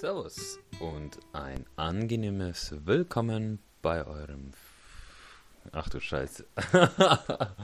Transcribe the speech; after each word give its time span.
Servus 0.00 0.58
und 0.78 1.20
ein 1.34 1.66
angenehmes 1.76 2.74
Willkommen 2.86 3.58
bei 3.82 4.06
eurem. 4.06 4.52
Ach 5.72 5.90
du 5.90 6.00
Scheiße. 6.00 6.46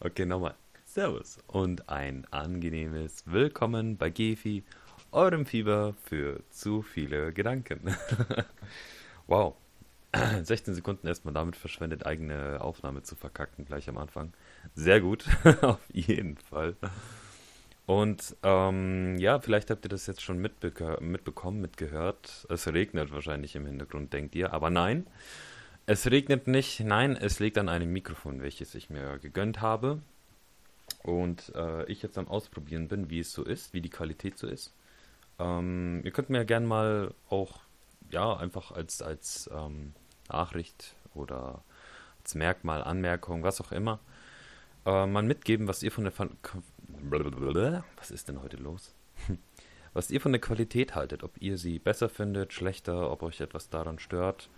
okay, 0.00 0.26
nochmal. 0.26 0.56
Servus 0.86 1.38
und 1.46 1.88
ein 1.88 2.26
angenehmes 2.32 3.22
Willkommen 3.26 3.96
bei 3.96 4.10
Gefi, 4.10 4.64
eurem 5.12 5.46
Fieber 5.46 5.94
für 6.02 6.42
zu 6.50 6.82
viele 6.82 7.32
Gedanken. 7.32 7.94
wow. 9.28 9.54
16 10.42 10.74
Sekunden 10.74 11.06
erstmal 11.06 11.34
damit 11.34 11.54
verschwendet, 11.54 12.04
eigene 12.04 12.60
Aufnahme 12.60 13.04
zu 13.04 13.14
verkacken, 13.14 13.66
gleich 13.66 13.88
am 13.88 13.98
Anfang. 13.98 14.32
Sehr 14.74 15.00
gut, 15.00 15.26
auf 15.62 15.78
jeden 15.92 16.38
Fall. 16.38 16.74
Und 17.88 18.36
ähm, 18.42 19.16
ja, 19.18 19.40
vielleicht 19.40 19.70
habt 19.70 19.86
ihr 19.86 19.88
das 19.88 20.06
jetzt 20.06 20.20
schon 20.20 20.36
mitbeke 20.36 20.98
mitbekommen, 21.00 21.62
mitgehört. 21.62 22.46
Es 22.50 22.68
regnet 22.68 23.10
wahrscheinlich 23.12 23.56
im 23.56 23.64
Hintergrund, 23.64 24.12
denkt 24.12 24.34
ihr. 24.34 24.52
Aber 24.52 24.68
nein, 24.68 25.06
es 25.86 26.04
regnet 26.10 26.48
nicht. 26.48 26.80
Nein, 26.80 27.16
es 27.16 27.40
liegt 27.40 27.56
an 27.56 27.70
einem 27.70 27.90
Mikrofon, 27.90 28.42
welches 28.42 28.74
ich 28.74 28.90
mir 28.90 29.16
gegönnt 29.20 29.62
habe. 29.62 30.02
Und 31.02 31.50
äh, 31.54 31.86
ich 31.86 32.02
jetzt 32.02 32.18
am 32.18 32.28
Ausprobieren 32.28 32.88
bin, 32.88 33.08
wie 33.08 33.20
es 33.20 33.32
so 33.32 33.42
ist, 33.42 33.72
wie 33.72 33.80
die 33.80 33.88
Qualität 33.88 34.36
so 34.36 34.48
ist. 34.48 34.74
Ähm, 35.38 36.02
ihr 36.04 36.10
könnt 36.10 36.28
mir 36.28 36.44
gerne 36.44 36.66
mal 36.66 37.14
auch, 37.30 37.60
ja, 38.10 38.36
einfach 38.36 38.70
als, 38.70 39.00
als 39.00 39.48
ähm, 39.50 39.94
Nachricht 40.28 40.94
oder 41.14 41.62
als 42.22 42.34
Merkmal, 42.34 42.84
Anmerkung, 42.84 43.44
was 43.44 43.62
auch 43.62 43.72
immer, 43.72 43.98
äh, 44.84 45.06
mal 45.06 45.22
mitgeben, 45.22 45.68
was 45.68 45.82
ihr 45.82 45.90
von 45.90 46.04
der 46.04 46.12
was 47.96 48.10
ist 48.10 48.28
denn 48.28 48.42
heute 48.42 48.56
los? 48.56 48.94
Was 49.94 50.10
ihr 50.10 50.20
von 50.20 50.32
der 50.32 50.40
Qualität 50.40 50.94
haltet, 50.94 51.24
ob 51.24 51.40
ihr 51.40 51.56
sie 51.56 51.78
besser 51.78 52.08
findet, 52.10 52.52
schlechter, 52.52 53.10
ob 53.10 53.22
euch 53.22 53.40
etwas 53.40 53.70
daran 53.70 53.98
stört 53.98 54.50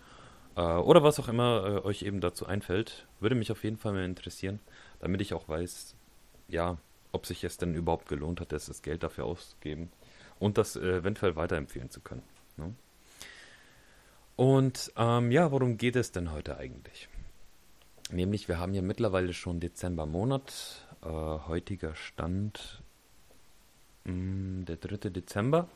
äh, 0.55 0.61
oder 0.61 1.03
was 1.03 1.19
auch 1.19 1.29
immer 1.29 1.65
äh, 1.65 1.85
euch 1.85 2.03
eben 2.03 2.19
dazu 2.19 2.45
einfällt, 2.45 3.07
würde 3.21 3.35
mich 3.35 3.51
auf 3.51 3.63
jeden 3.63 3.77
Fall 3.77 3.93
mal 3.93 4.03
interessieren, 4.03 4.59
damit 4.99 5.21
ich 5.21 5.33
auch 5.33 5.47
weiß, 5.47 5.95
ja, 6.49 6.77
ob 7.11 7.25
sich 7.25 7.43
es 7.43 7.57
denn 7.57 7.73
überhaupt 7.75 8.07
gelohnt 8.07 8.41
hat, 8.41 8.51
das 8.51 8.81
Geld 8.81 9.03
dafür 9.03 9.25
auszugeben 9.25 9.89
und 10.37 10.57
das 10.57 10.75
äh, 10.75 10.97
eventuell 10.97 11.35
weiterempfehlen 11.35 11.89
zu 11.89 12.01
können. 12.01 12.23
Ne? 12.57 12.75
Und 14.35 14.91
ähm, 14.97 15.31
ja, 15.31 15.51
worum 15.51 15.77
geht 15.77 15.95
es 15.95 16.11
denn 16.11 16.31
heute 16.31 16.57
eigentlich? 16.57 17.09
Nämlich, 18.11 18.47
wir 18.47 18.59
haben 18.59 18.73
ja 18.73 18.81
mittlerweile 18.81 19.33
schon 19.33 19.59
Dezember 19.59 20.05
Monat 20.05 20.85
äh, 21.03 21.07
heutiger 21.07 21.95
Stand 21.95 22.81
mh, 24.05 24.13
mm, 24.13 24.65
der 24.65 24.77
3. 24.77 25.09
Dezember. 25.09 25.67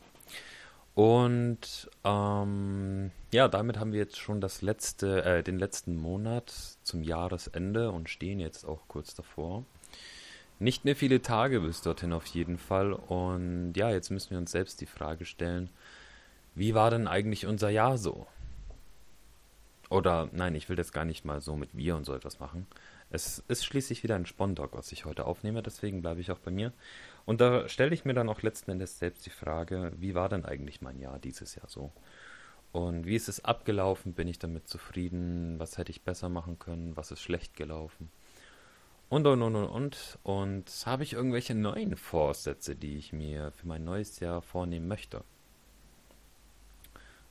Und 0.95 1.89
ähm, 2.05 3.11
ja, 3.31 3.49
damit 3.49 3.77
haben 3.77 3.91
wir 3.91 3.99
jetzt 3.99 4.17
schon 4.17 4.39
das 4.39 4.61
letzte, 4.61 5.23
äh, 5.25 5.43
den 5.43 5.59
letzten 5.59 5.97
Monat 5.97 6.53
zum 6.83 7.03
Jahresende 7.03 7.91
und 7.91 8.09
stehen 8.09 8.39
jetzt 8.39 8.63
auch 8.63 8.87
kurz 8.87 9.13
davor. 9.13 9.65
Nicht 10.57 10.85
mehr 10.85 10.95
viele 10.95 11.21
Tage 11.21 11.59
bis 11.59 11.81
dorthin 11.81 12.13
auf 12.13 12.25
jeden 12.27 12.57
Fall. 12.57 12.93
Und 12.93 13.73
ja, 13.75 13.89
jetzt 13.91 14.09
müssen 14.09 14.31
wir 14.31 14.37
uns 14.37 14.51
selbst 14.51 14.79
die 14.79 14.85
Frage 14.85 15.25
stellen, 15.25 15.69
wie 16.55 16.73
war 16.73 16.89
denn 16.89 17.07
eigentlich 17.07 17.45
unser 17.45 17.69
Jahr 17.69 17.97
so? 17.97 18.25
Oder 19.89 20.29
nein, 20.31 20.55
ich 20.55 20.67
will 20.69 20.75
das 20.75 20.91
gar 20.91 21.05
nicht 21.05 21.25
mal 21.25 21.41
so 21.41 21.55
mit 21.55 21.75
wir 21.77 21.95
und 21.95 22.05
so 22.05 22.13
etwas 22.13 22.39
machen, 22.39 22.67
es 23.11 23.43
ist 23.47 23.65
schließlich 23.65 24.03
wieder 24.03 24.15
ein 24.15 24.25
Spondog, 24.25 24.73
was 24.73 24.91
ich 24.91 25.05
heute 25.05 25.25
aufnehme, 25.25 25.61
deswegen 25.61 26.01
bleibe 26.01 26.21
ich 26.21 26.31
auch 26.31 26.39
bei 26.39 26.51
mir. 26.51 26.73
Und 27.25 27.39
da 27.39 27.69
stelle 27.69 27.93
ich 27.93 28.05
mir 28.05 28.13
dann 28.13 28.29
auch 28.29 28.41
letzten 28.41 28.71
Endes 28.71 28.99
selbst 28.99 29.25
die 29.25 29.31
Frage, 29.31 29.91
wie 29.97 30.15
war 30.15 30.29
denn 30.29 30.45
eigentlich 30.45 30.81
mein 30.81 30.99
Jahr 30.99 31.19
dieses 31.19 31.55
Jahr 31.55 31.69
so? 31.69 31.91
Und 32.71 33.05
wie 33.05 33.15
ist 33.15 33.29
es 33.29 33.45
abgelaufen? 33.45 34.13
Bin 34.13 34.27
ich 34.27 34.37
damit 34.37 34.67
zufrieden? 34.67 35.57
Was 35.59 35.77
hätte 35.77 35.91
ich 35.91 36.01
besser 36.01 36.27
machen 36.27 36.59
können? 36.59 36.97
Was 36.97 37.11
ist 37.11 37.21
schlecht 37.21 37.55
gelaufen? 37.55 38.11
Und, 39.07 39.25
und, 39.27 39.41
und, 39.43 39.55
und, 39.55 39.69
und. 39.69 40.19
Und 40.23 40.83
habe 40.85 41.03
ich 41.03 41.13
irgendwelche 41.13 41.55
neuen 41.55 41.95
Vorsätze, 41.95 42.75
die 42.75 42.97
ich 42.97 43.13
mir 43.13 43.51
für 43.51 43.67
mein 43.67 43.85
neues 43.85 44.19
Jahr 44.19 44.41
vornehmen 44.41 44.89
möchte? 44.89 45.23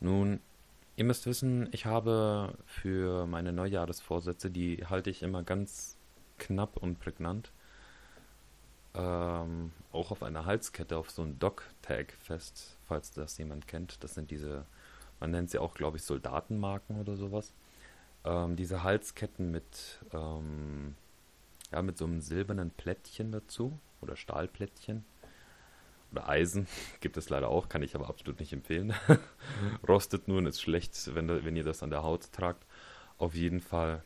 Nun, 0.01 0.41
Ihr 0.97 1.05
müsst 1.05 1.27
wissen, 1.27 1.69
ich 1.73 1.87
habe 1.87 2.57
für 2.67 3.27
meine 3.27 3.53
Neujahresvorsätze, 3.53 4.51
die 4.51 4.87
halte 4.87 5.11
ich 5.11 5.23
immer 5.23 5.43
ganz 5.43 5.97
knapp 6.39 6.77
und 6.77 7.01
prägnant, 7.01 7.51
ähm, 8.95 9.73
auch 9.93 10.13
auf 10.13 10.23
einer 10.23 10.47
Halskette, 10.47 10.97
auf 10.97 11.11
so 11.11 11.23
einem 11.23 11.39
Dog-Tag 11.41 12.13
fest, 12.21 12.79
falls 12.87 13.11
das 13.11 13.39
jemand 13.39 13.67
kennt. 13.67 14.05
Das 14.05 14.15
sind 14.15 14.31
diese, 14.31 14.67
man 15.19 15.33
nennt 15.33 15.51
sie 15.51 15.59
auch, 15.59 15.75
glaube 15.75 15.97
ich, 15.97 16.05
Soldatenmarken 16.05 17.01
oder 17.01 17.17
sowas. 17.17 17.55
Ähm, 18.25 18.55
diese 18.55 18.85
Halsketten 18.85 19.51
mit, 19.51 20.01
ähm, 20.13 20.95
ja, 21.73 21.83
mit 21.83 21.99
so 21.99 22.05
einem 22.05 22.21
silbernen 22.21 22.71
Plättchen 22.71 23.33
dazu 23.33 23.79
oder 24.01 24.15
Stahlplättchen 24.15 25.05
oder 26.15 26.29
Eisen 26.29 26.67
gibt 27.01 27.17
es 27.17 27.29
leider 27.29 27.49
auch, 27.49 27.69
kann 27.69 27.83
ich 27.83 27.95
aber 27.95 28.09
absolut 28.09 28.39
nicht 28.41 28.53
empfehlen. 28.53 28.95
Rostet 29.89 30.29
nur 30.29 30.39
und 30.39 30.47
ist 30.47 30.63
schlecht, 30.63 31.15
wenn, 31.15 31.29
wenn 31.29 31.57
ihr 31.57 31.65
das 31.65 31.83
an 31.83 31.91
der 31.91 32.03
Haut 32.03 32.33
tragt. 32.33 32.65
Auf 33.19 33.35
jeden 33.35 33.61
Fall, 33.61 34.03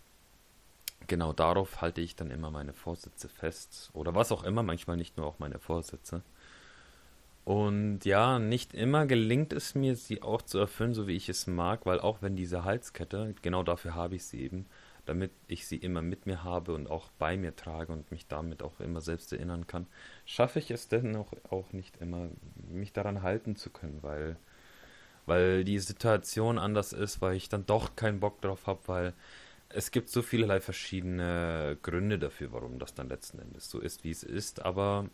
genau 1.06 1.32
darauf 1.32 1.80
halte 1.80 2.00
ich 2.00 2.16
dann 2.16 2.30
immer 2.30 2.50
meine 2.50 2.72
Vorsätze 2.72 3.28
fest. 3.28 3.90
Oder 3.92 4.14
was 4.14 4.32
auch 4.32 4.44
immer, 4.44 4.62
manchmal 4.62 4.96
nicht 4.96 5.16
nur 5.16 5.26
auch 5.26 5.38
meine 5.38 5.58
Vorsätze. 5.58 6.22
Und 7.44 8.04
ja, 8.04 8.38
nicht 8.38 8.74
immer 8.74 9.06
gelingt 9.06 9.52
es 9.54 9.74
mir, 9.74 9.96
sie 9.96 10.22
auch 10.22 10.42
zu 10.42 10.58
erfüllen, 10.58 10.92
so 10.92 11.06
wie 11.06 11.16
ich 11.16 11.30
es 11.30 11.46
mag, 11.46 11.86
weil 11.86 11.98
auch 11.98 12.20
wenn 12.20 12.36
diese 12.36 12.64
Halskette, 12.64 13.34
genau 13.40 13.62
dafür 13.62 13.94
habe 13.94 14.16
ich 14.16 14.24
sie 14.24 14.42
eben, 14.42 14.66
damit 15.08 15.30
ich 15.46 15.66
sie 15.66 15.76
immer 15.76 16.02
mit 16.02 16.26
mir 16.26 16.44
habe 16.44 16.74
und 16.74 16.90
auch 16.90 17.08
bei 17.18 17.38
mir 17.38 17.56
trage 17.56 17.92
und 17.94 18.10
mich 18.10 18.26
damit 18.26 18.62
auch 18.62 18.78
immer 18.78 19.00
selbst 19.00 19.32
erinnern 19.32 19.66
kann, 19.66 19.86
schaffe 20.26 20.58
ich 20.58 20.70
es 20.70 20.88
dennoch 20.88 21.32
auch 21.48 21.72
nicht 21.72 21.96
immer, 21.96 22.28
mich 22.68 22.92
daran 22.92 23.22
halten 23.22 23.56
zu 23.56 23.70
können, 23.70 24.02
weil, 24.02 24.36
weil 25.24 25.64
die 25.64 25.78
Situation 25.78 26.58
anders 26.58 26.92
ist, 26.92 27.22
weil 27.22 27.36
ich 27.36 27.48
dann 27.48 27.64
doch 27.64 27.96
keinen 27.96 28.20
Bock 28.20 28.42
drauf 28.42 28.66
habe, 28.66 28.80
weil 28.86 29.14
es 29.70 29.92
gibt 29.92 30.10
so 30.10 30.20
vielerlei 30.20 30.60
verschiedene 30.60 31.78
Gründe 31.82 32.18
dafür, 32.18 32.52
warum 32.52 32.78
das 32.78 32.92
dann 32.92 33.08
letzten 33.08 33.38
Endes 33.38 33.70
so 33.70 33.80
ist, 33.80 34.04
wie 34.04 34.10
es 34.10 34.22
ist, 34.22 34.60
aber 34.62 35.08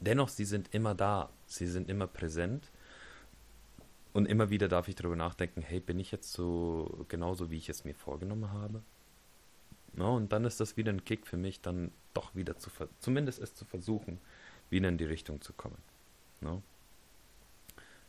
dennoch, 0.00 0.28
sie 0.28 0.44
sind 0.44 0.74
immer 0.74 0.94
da, 0.94 1.30
sie 1.46 1.66
sind 1.66 1.88
immer 1.88 2.08
präsent 2.08 2.70
und 4.12 4.26
immer 4.26 4.50
wieder 4.50 4.68
darf 4.68 4.88
ich 4.88 4.94
darüber 4.94 5.16
nachdenken, 5.16 5.62
hey, 5.62 5.80
bin 5.80 5.98
ich 5.98 6.12
jetzt 6.12 6.32
so 6.32 7.06
genauso, 7.08 7.50
wie 7.50 7.56
ich 7.56 7.68
es 7.68 7.84
mir 7.84 7.94
vorgenommen 7.94 8.52
habe? 8.52 8.82
No, 9.94 10.16
und 10.16 10.32
dann 10.32 10.44
ist 10.44 10.60
das 10.60 10.76
wieder 10.76 10.92
ein 10.92 11.04
Kick 11.04 11.26
für 11.26 11.36
mich, 11.36 11.60
dann 11.60 11.92
doch 12.14 12.34
wieder 12.34 12.56
zu, 12.56 12.70
zumindest 12.98 13.40
es 13.40 13.54
zu 13.54 13.64
versuchen, 13.64 14.20
wieder 14.70 14.88
in 14.88 14.98
die 14.98 15.04
Richtung 15.04 15.40
zu 15.40 15.52
kommen. 15.52 15.78
No? 16.40 16.62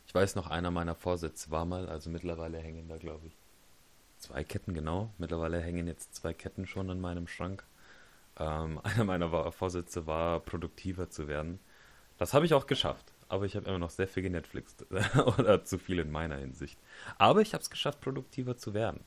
Ich 0.06 0.14
weiß 0.14 0.34
noch, 0.34 0.50
einer 0.50 0.70
meiner 0.70 0.94
Vorsätze 0.94 1.50
war 1.50 1.64
mal, 1.64 1.88
also 1.88 2.10
mittlerweile 2.10 2.58
hängen 2.58 2.88
da, 2.88 2.96
glaube 2.96 3.26
ich, 3.26 3.36
zwei 4.18 4.44
Ketten, 4.44 4.74
genau. 4.74 5.10
Mittlerweile 5.18 5.60
hängen 5.60 5.86
jetzt 5.86 6.14
zwei 6.14 6.34
Ketten 6.34 6.66
schon 6.66 6.90
in 6.90 7.00
meinem 7.00 7.28
Schrank. 7.28 7.64
Ähm, 8.38 8.80
einer 8.82 9.04
meiner 9.04 9.52
Vorsätze 9.52 10.06
war, 10.06 10.40
produktiver 10.40 11.08
zu 11.10 11.28
werden. 11.28 11.60
Das 12.18 12.34
habe 12.34 12.46
ich 12.46 12.54
auch 12.54 12.66
geschafft 12.66 13.13
aber 13.34 13.46
ich 13.46 13.56
habe 13.56 13.68
immer 13.68 13.80
noch 13.80 13.90
sehr 13.90 14.06
viel 14.06 14.22
genetflixt. 14.22 14.86
Oder 15.38 15.64
zu 15.64 15.78
viel 15.78 15.98
in 15.98 16.12
meiner 16.12 16.36
Hinsicht. 16.36 16.78
Aber 17.18 17.40
ich 17.40 17.52
habe 17.52 17.62
es 17.62 17.68
geschafft, 17.68 18.00
produktiver 18.00 18.56
zu 18.56 18.74
werden. 18.74 19.00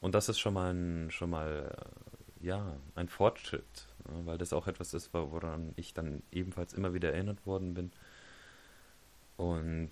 Und 0.00 0.14
das 0.14 0.30
ist 0.30 0.38
schon 0.38 0.54
mal 0.54 0.72
ein, 0.72 1.10
schon 1.10 1.28
mal, 1.28 1.70
äh, 2.42 2.46
ja, 2.46 2.76
ein 2.94 3.08
Fortschritt. 3.08 3.86
Ne? 4.08 4.24
Weil 4.24 4.38
das 4.38 4.54
auch 4.54 4.66
etwas 4.66 4.94
ist, 4.94 5.12
woran 5.12 5.74
ich 5.76 5.92
dann 5.92 6.22
ebenfalls 6.32 6.72
immer 6.72 6.94
wieder 6.94 7.12
erinnert 7.12 7.44
worden 7.44 7.74
bin. 7.74 7.92
Und 9.36 9.90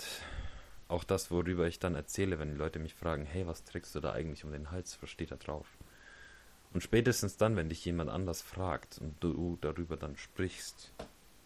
auch 0.89 1.05
das, 1.05 1.31
worüber 1.31 1.67
ich 1.67 1.79
dann 1.79 1.95
erzähle, 1.95 2.39
wenn 2.39 2.49
die 2.49 2.57
Leute 2.57 2.79
mich 2.79 2.95
fragen, 2.95 3.27
hey, 3.27 3.47
was 3.47 3.65
trägst 3.65 3.95
du 3.95 4.01
da 4.01 4.13
eigentlich 4.13 4.45
um 4.45 4.53
den 4.53 4.71
Hals? 4.71 4.97
Was 5.03 5.11
steht 5.11 5.33
da 5.33 5.37
drauf? 5.37 5.67
Und 6.73 6.83
spätestens 6.83 7.37
dann, 7.37 7.57
wenn 7.57 7.69
dich 7.69 7.85
jemand 7.85 8.09
anders 8.09 8.41
fragt 8.41 8.97
und 8.99 9.23
du 9.23 9.59
darüber 9.61 9.99
dann 9.99 10.17
sprichst, 10.17 10.93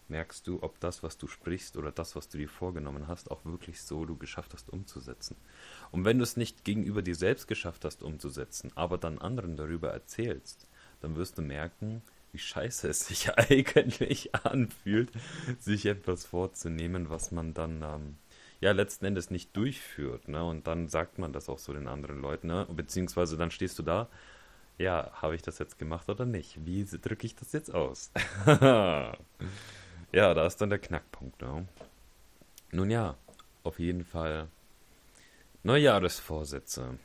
merkst 0.09 0.47
du, 0.47 0.61
ob 0.61 0.79
das, 0.79 1.03
was 1.03 1.17
du 1.17 1.27
sprichst 1.27 1.77
oder 1.77 1.91
das, 1.91 2.15
was 2.15 2.29
du 2.29 2.37
dir 2.37 2.49
vorgenommen 2.49 3.07
hast, 3.07 3.31
auch 3.31 3.43
wirklich 3.45 3.81
so 3.81 4.05
du 4.05 4.17
geschafft 4.17 4.53
hast 4.53 4.71
umzusetzen. 4.71 5.35
Und 5.91 6.05
wenn 6.05 6.17
du 6.17 6.23
es 6.23 6.37
nicht 6.37 6.63
gegenüber 6.63 7.01
dir 7.01 7.15
selbst 7.15 7.47
geschafft 7.47 7.85
hast 7.85 8.03
umzusetzen, 8.03 8.71
aber 8.75 8.97
dann 8.97 9.19
anderen 9.19 9.57
darüber 9.57 9.91
erzählst, 9.91 10.67
dann 11.01 11.15
wirst 11.15 11.37
du 11.37 11.41
merken, 11.41 12.01
wie 12.31 12.39
scheiße 12.39 12.87
es 12.87 13.07
sich 13.07 13.33
eigentlich 13.37 14.33
anfühlt, 14.35 15.11
sich 15.59 15.85
etwas 15.85 16.25
vorzunehmen, 16.25 17.09
was 17.09 17.31
man 17.31 17.53
dann 17.53 17.81
ähm, 17.81 18.17
ja 18.61 18.71
letzten 18.71 19.05
Endes 19.05 19.29
nicht 19.29 19.55
durchführt. 19.55 20.27
Ne? 20.27 20.43
Und 20.43 20.67
dann 20.67 20.87
sagt 20.87 21.19
man 21.19 21.33
das 21.33 21.49
auch 21.49 21.59
so 21.59 21.73
den 21.73 21.87
anderen 21.87 22.21
Leuten, 22.21 22.47
ne? 22.47 22.67
beziehungsweise 22.71 23.37
dann 23.37 23.51
stehst 23.51 23.77
du 23.79 23.83
da 23.83 24.09
ja, 24.77 25.11
habe 25.13 25.35
ich 25.35 25.41
das 25.41 25.59
jetzt 25.59 25.77
gemacht 25.77 26.09
oder 26.09 26.25
nicht? 26.25 26.65
Wie 26.65 26.85
drücke 26.85 27.25
ich 27.25 27.35
das 27.35 27.51
jetzt 27.53 27.73
aus? 27.73 28.11
Ja, 30.13 30.35
da 30.35 30.45
ist 30.45 30.57
dann 30.61 30.69
der 30.69 30.77
Knackpunkt. 30.77 31.41
Ja. 31.41 31.65
Nun 32.71 32.91
ja, 32.91 33.17
auf 33.63 33.79
jeden 33.79 34.05
Fall 34.05 34.47
Neujahresvorsätze. 35.63 36.99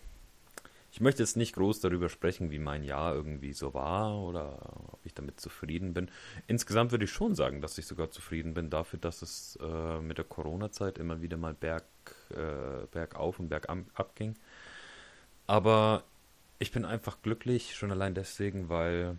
Ich 0.93 1.01
möchte 1.01 1.23
jetzt 1.23 1.37
nicht 1.37 1.55
groß 1.55 1.81
darüber 1.81 2.11
sprechen, 2.11 2.51
wie 2.51 2.59
mein 2.59 2.85
Jahr 2.85 3.15
irgendwie 3.15 3.55
so 3.55 3.73
war 3.73 4.19
oder 4.19 4.59
ob 4.93 5.01
ich 5.05 5.15
damit 5.15 5.41
zufrieden 5.41 5.95
bin. 5.95 6.11
Insgesamt 6.49 6.91
würde 6.91 7.07
ich 7.07 7.11
schon 7.11 7.35
sagen, 7.35 7.63
dass 7.63 7.79
ich 7.79 7.87
sogar 7.87 8.11
zufrieden 8.11 8.53
bin 8.53 8.69
dafür, 8.69 8.99
dass 8.99 9.23
es 9.23 9.59
äh, 9.63 10.01
mit 10.01 10.19
der 10.19 10.27
Corona-Zeit 10.27 10.99
immer 10.99 11.23
wieder 11.23 11.39
mal 11.39 11.55
berg, 11.55 11.85
äh, 12.31 12.87
bergauf 12.91 13.39
und 13.39 13.49
bergab 13.49 14.17
ging. 14.17 14.35
Aber 15.47 16.05
ich 16.59 16.73
bin 16.73 16.85
einfach 16.85 17.23
glücklich, 17.23 17.75
schon 17.75 17.91
allein 17.91 18.15
deswegen, 18.15 18.69
weil 18.69 19.17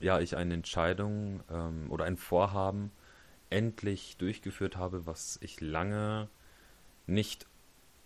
ja 0.00 0.18
ich 0.18 0.36
eine 0.36 0.54
Entscheidung 0.54 1.44
ähm, 1.52 1.86
oder 1.88 2.04
ein 2.04 2.16
Vorhaben 2.16 2.90
endlich 3.52 4.16
durchgeführt 4.16 4.76
habe, 4.76 5.06
was 5.06 5.38
ich 5.42 5.60
lange 5.60 6.28
nicht 7.06 7.46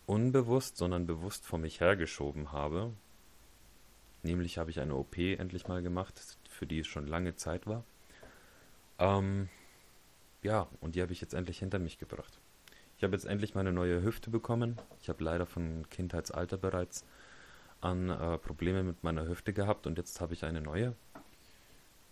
unbewusst, 0.07 0.77
sondern 0.77 1.07
bewusst 1.07 1.47
vor 1.47 1.59
mich 1.59 1.81
hergeschoben 1.81 2.53
habe. 2.53 2.93
Nämlich 4.23 4.59
habe 4.59 4.71
ich 4.71 4.81
eine 4.81 4.95
OP 4.95 5.17
endlich 5.19 5.69
mal 5.69 5.83
gemacht, 5.83 6.21
für 6.49 6.67
die 6.67 6.81
es 6.81 6.87
schon 6.87 7.07
lange 7.07 7.37
Zeit 7.37 7.67
war. 7.67 7.85
Ähm, 8.99 9.49
ja, 10.43 10.69
und 10.81 10.95
die 10.95 11.03
habe 11.03 11.13
ich 11.13 11.21
jetzt 11.21 11.35
endlich 11.35 11.59
hinter 11.59 11.79
mich 11.79 11.99
gebracht. 11.99 12.41
Ich 12.97 13.05
habe 13.05 13.15
jetzt 13.15 13.27
endlich 13.27 13.55
meine 13.55 13.73
neue 13.73 14.03
Hüfte 14.03 14.31
bekommen. 14.31 14.81
Ich 15.01 15.09
habe 15.09 15.23
leider 15.23 15.47
von 15.47 15.89
Kindheitsalter 15.91 16.57
bereits 16.57 17.05
an 17.81 18.09
äh, 18.09 18.39
Probleme 18.39 18.83
mit 18.83 19.05
meiner 19.05 19.27
Hüfte 19.27 19.53
gehabt 19.53 19.87
und 19.87 19.99
jetzt 19.99 20.21
habe 20.21 20.33
ich 20.33 20.45
eine 20.45 20.61
neue. 20.61 20.95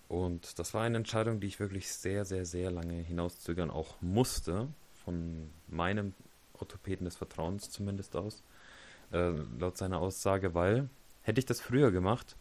Und 0.08 0.58
das 0.58 0.74
war 0.74 0.82
eine 0.82 0.98
Entscheidung, 0.98 1.40
die 1.40 1.46
ich 1.46 1.60
wirklich 1.60 1.90
sehr, 1.92 2.24
sehr, 2.24 2.44
sehr 2.44 2.70
lange 2.70 2.94
hinauszögern 2.94 3.70
auch 3.70 4.00
musste, 4.00 4.68
von 5.04 5.50
meinem 5.66 6.14
Orthopäden 6.54 7.04
des 7.04 7.16
Vertrauens 7.16 7.70
zumindest 7.70 8.16
aus, 8.16 8.42
äh, 9.12 9.32
laut 9.58 9.76
seiner 9.76 9.98
Aussage, 9.98 10.54
weil 10.54 10.88
hätte 11.22 11.38
ich 11.38 11.46
das 11.46 11.60
früher 11.60 11.90
gemacht, 11.90 12.36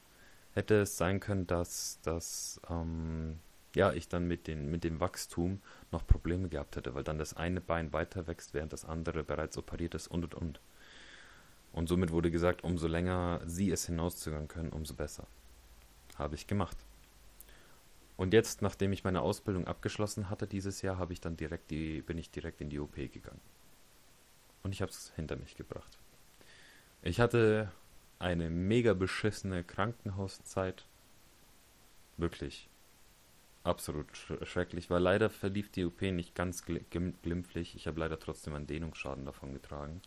hätte 0.54 0.82
es 0.82 0.98
sein 0.98 1.20
können, 1.20 1.48
dass, 1.48 2.00
dass 2.04 2.62
ähm, 2.70 3.40
ja, 3.76 3.92
ich 3.92 4.08
dann 4.08 4.28
mit, 4.28 4.48
den, 4.48 4.70
mit 4.70 4.84
dem 4.84 5.00
Wachstum 5.00 5.62
noch 5.92 6.06
Probleme 6.06 6.48
gehabt 6.50 6.76
hätte, 6.76 6.94
weil 6.94 7.04
dann 7.04 7.18
das 7.18 7.36
eine 7.36 7.60
Bein 7.60 7.92
weiter 7.92 8.28
wächst, 8.28 8.54
während 8.54 8.72
das 8.72 8.86
andere 8.86 9.24
bereits 9.24 9.58
operiert 9.58 9.96
ist 9.96 10.08
und 10.08 10.24
und 10.26 10.36
und. 10.36 10.60
Und 11.72 11.90
somit 11.90 12.12
wurde 12.12 12.30
gesagt, 12.30 12.64
umso 12.64 12.88
länger 12.88 13.42
sie 13.46 13.72
es 13.72 13.88
hinauszögern 13.88 14.48
können, 14.48 14.70
umso 14.70 14.94
besser. 14.94 15.26
Habe 16.18 16.36
ich 16.36 16.46
gemacht. 16.46 16.78
Und 18.16 18.34
jetzt, 18.34 18.62
nachdem 18.62 18.94
ich 18.94 19.04
meine 19.04 19.22
Ausbildung 19.22 19.68
abgeschlossen 19.68 20.30
hatte 20.30 20.48
dieses 20.48 20.82
Jahr, 20.82 20.98
habe 20.98 21.14
ich 21.14 21.22
dann 21.22 21.36
direkt 21.36 21.72
die, 21.72 22.02
bin 22.02 22.18
ich 22.18 22.30
direkt 22.30 22.62
in 22.62 22.70
die 22.70 22.80
OP 22.80 22.96
gegangen. 22.96 23.42
Und 24.62 24.72
ich 24.72 24.82
habe 24.82 24.92
es 24.92 25.12
hinter 25.16 25.36
mich 25.36 25.56
gebracht. 25.56 25.98
Ich 27.02 27.20
hatte 27.20 27.72
eine 28.20 28.50
mega 28.50 28.94
beschissene 28.94 29.64
Krankenhauszeit. 29.64 30.86
Wirklich. 32.18 32.70
Absolut 33.64 34.08
schrecklich, 34.44 34.90
weil 34.90 35.02
leider 35.02 35.30
verlief 35.30 35.70
die 35.70 35.86
OP 35.86 36.02
nicht 36.02 36.36
ganz 36.36 36.64
glimpflich. 36.66 37.76
Ich 37.76 37.88
habe 37.88 38.00
leider 38.00 38.20
trotzdem 38.20 38.54
einen 38.54 38.68
Dehnungsschaden 38.68 39.26
davon 39.26 39.54
getragen. 39.54 40.02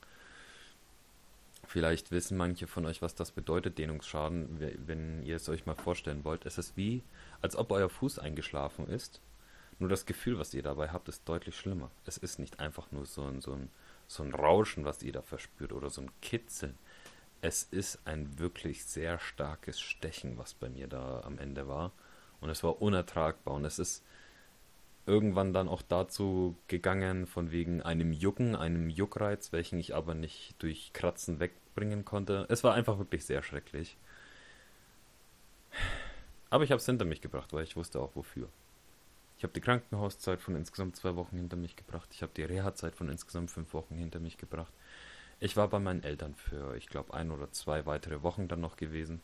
Vielleicht 1.67 2.13
wissen 2.13 2.37
manche 2.37 2.67
von 2.67 2.87
euch, 2.87 3.03
was 3.03 3.15
das 3.15 3.33
bedeutet, 3.33 3.79
Dehnungsschaden, 3.79 4.61
wenn 4.87 5.23
ihr 5.25 5.37
es 5.37 5.49
euch 5.49 5.67
mal 5.67 5.75
vorstellen 5.75 6.25
wollt. 6.25 6.47
Es 6.47 6.59
ist 6.59 6.77
wie, 6.77 7.03
als 7.43 7.57
ob 7.57 7.73
euer 7.73 7.89
Fuß 7.89 8.21
eingeschlafen 8.21 8.89
ist. 8.89 9.21
Nur 9.79 9.89
das 9.89 10.07
Gefühl, 10.07 10.39
was 10.39 10.55
ihr 10.55 10.63
dabei 10.63 10.91
habt, 10.91 11.09
ist 11.09 11.29
deutlich 11.29 11.57
schlimmer. 11.57 11.91
Es 12.07 12.19
ist 12.19 12.39
nicht 12.39 12.61
einfach 12.61 12.93
nur 12.93 13.05
so 13.05 13.25
ein, 13.25 13.41
so 13.41 13.53
ein, 13.53 13.69
so 14.07 14.23
ein 14.23 14.33
Rauschen, 14.33 14.85
was 14.85 15.03
ihr 15.03 15.13
da 15.13 15.23
verspürt 15.23 15.73
oder 15.73 15.91
so 15.91 16.03
ein 16.03 16.11
Kitzeln. 16.23 16.79
Es 17.43 17.65
ist 17.65 17.99
ein 18.07 18.39
wirklich 18.39 18.85
sehr 18.85 19.19
starkes 19.19 19.81
Stechen, 19.81 20.39
was 20.39 20.55
bei 20.55 20.69
mir 20.69 20.87
da 20.87 21.21
am 21.25 21.39
Ende 21.39 21.69
war. 21.69 21.93
Und 22.41 22.49
es 22.49 22.63
war 22.63 22.81
unertragbar. 22.81 23.55
Und 23.55 23.65
es 23.65 23.79
ist 23.79 24.05
irgendwann 25.07 25.53
dann 25.53 25.69
auch 25.69 25.83
dazu 25.83 26.57
gegangen, 26.69 27.27
von 27.27 27.51
wegen 27.51 27.81
einem 27.83 28.13
Jucken, 28.13 28.57
einem 28.57 28.91
Juckreiz, 28.91 29.53
welchen 29.53 29.79
ich 29.79 29.95
aber 29.95 30.15
nicht 30.15 30.55
durch 30.59 30.93
Kratzen 30.93 31.41
wegbringen 31.41 32.05
konnte. 32.05 32.47
Es 32.49 32.65
war 32.65 32.75
einfach 32.75 32.99
wirklich 32.99 33.25
sehr 33.25 33.43
schrecklich. 33.43 33.97
Aber 36.51 36.65
ich 36.65 36.71
habe 36.71 36.81
es 36.81 36.87
hinter 36.87 37.05
mich 37.05 37.21
gebracht, 37.21 37.53
weil 37.53 37.65
ich 37.65 37.77
wusste 37.77 38.01
auch 38.01 38.15
wofür. 38.15 38.49
Ich 39.39 39.43
habe 39.43 39.53
die 39.53 39.61
Krankenhauszeit 39.61 40.41
von 40.41 40.57
insgesamt 40.57 40.97
zwei 40.97 41.15
Wochen 41.15 41.37
hinter 41.37 41.57
mich 41.57 41.77
gebracht. 41.77 42.09
Ich 42.13 42.23
habe 42.23 42.33
die 42.35 42.43
Reha-Zeit 42.43 42.95
von 42.95 43.09
insgesamt 43.09 43.51
fünf 43.51 43.75
Wochen 43.75 43.97
hinter 43.97 44.19
mich 44.19 44.39
gebracht. 44.39 44.73
Ich 45.39 45.57
war 45.57 45.69
bei 45.69 45.79
meinen 45.79 46.03
Eltern 46.03 46.35
für, 46.35 46.75
ich 46.77 46.89
glaube, 46.89 47.13
ein 47.13 47.31
oder 47.31 47.53
zwei 47.53 47.85
weitere 47.85 48.23
Wochen 48.23 48.49
dann 48.49 48.61
noch 48.61 48.77
gewesen. 48.77 49.21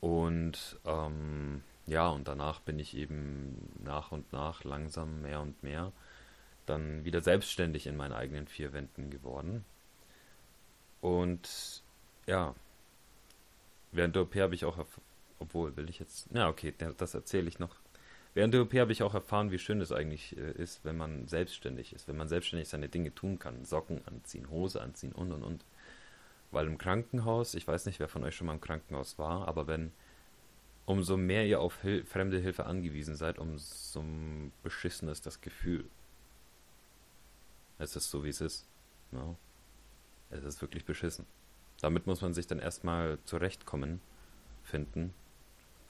Und 0.00 0.78
ähm, 0.84 1.62
ja, 1.88 2.08
und 2.08 2.28
danach 2.28 2.60
bin 2.60 2.78
ich 2.78 2.96
eben 2.96 3.70
nach 3.82 4.12
und 4.12 4.32
nach 4.32 4.64
langsam 4.64 5.22
mehr 5.22 5.40
und 5.40 5.62
mehr 5.62 5.92
dann 6.66 7.04
wieder 7.04 7.20
selbstständig 7.20 7.86
in 7.86 7.96
meinen 7.96 8.12
eigenen 8.12 8.46
vier 8.46 8.72
Wänden 8.72 9.10
geworden. 9.10 9.64
Und 11.00 11.82
ja, 12.26 12.54
während 13.92 14.16
der 14.16 14.22
OP 14.22 14.34
habe 14.36 14.54
ich 14.54 14.64
auch, 14.64 14.84
obwohl 15.38 15.76
will 15.76 15.88
ich 15.88 15.98
jetzt, 15.98 16.28
na 16.30 16.48
okay, 16.48 16.74
das 16.96 17.14
erzähle 17.14 17.48
ich 17.48 17.58
noch. 17.58 17.76
Während 18.34 18.52
der 18.54 18.62
OP 18.62 18.74
habe 18.74 18.92
ich 18.92 19.02
auch 19.02 19.14
erfahren, 19.14 19.50
wie 19.50 19.58
schön 19.58 19.80
es 19.80 19.90
eigentlich 19.90 20.36
äh, 20.36 20.52
ist, 20.52 20.84
wenn 20.84 20.96
man 20.96 21.26
selbstständig 21.26 21.94
ist, 21.94 22.06
wenn 22.06 22.16
man 22.16 22.28
selbstständig 22.28 22.68
seine 22.68 22.88
Dinge 22.88 23.14
tun 23.14 23.38
kann, 23.38 23.64
Socken 23.64 24.06
anziehen, 24.06 24.50
Hose 24.50 24.82
anziehen 24.82 25.12
und 25.12 25.32
und 25.32 25.42
und. 25.42 25.64
Weil 26.50 26.66
im 26.66 26.78
Krankenhaus, 26.78 27.54
ich 27.54 27.66
weiß 27.66 27.86
nicht, 27.86 28.00
wer 28.00 28.08
von 28.08 28.24
euch 28.24 28.36
schon 28.36 28.46
mal 28.46 28.54
im 28.54 28.60
Krankenhaus 28.60 29.18
war, 29.18 29.48
aber 29.48 29.66
wenn 29.66 29.92
umso 30.88 31.18
mehr 31.18 31.46
ihr 31.46 31.60
auf 31.60 31.82
Hil 31.82 32.02
fremde 32.06 32.38
Hilfe 32.38 32.64
angewiesen 32.64 33.14
seid, 33.14 33.38
umso 33.38 34.02
beschissen 34.62 35.08
ist 35.10 35.26
das 35.26 35.42
Gefühl. 35.42 35.84
Es 37.78 37.94
ist 37.94 38.10
so, 38.10 38.24
wie 38.24 38.30
es 38.30 38.40
ist. 38.40 38.66
No. 39.10 39.20
Ne? 39.20 39.36
Es 40.30 40.44
ist 40.44 40.62
wirklich 40.62 40.86
beschissen. 40.86 41.26
Damit 41.82 42.06
muss 42.06 42.22
man 42.22 42.32
sich 42.32 42.46
dann 42.46 42.58
erstmal 42.58 43.18
zurechtkommen, 43.24 44.00
finden. 44.62 45.12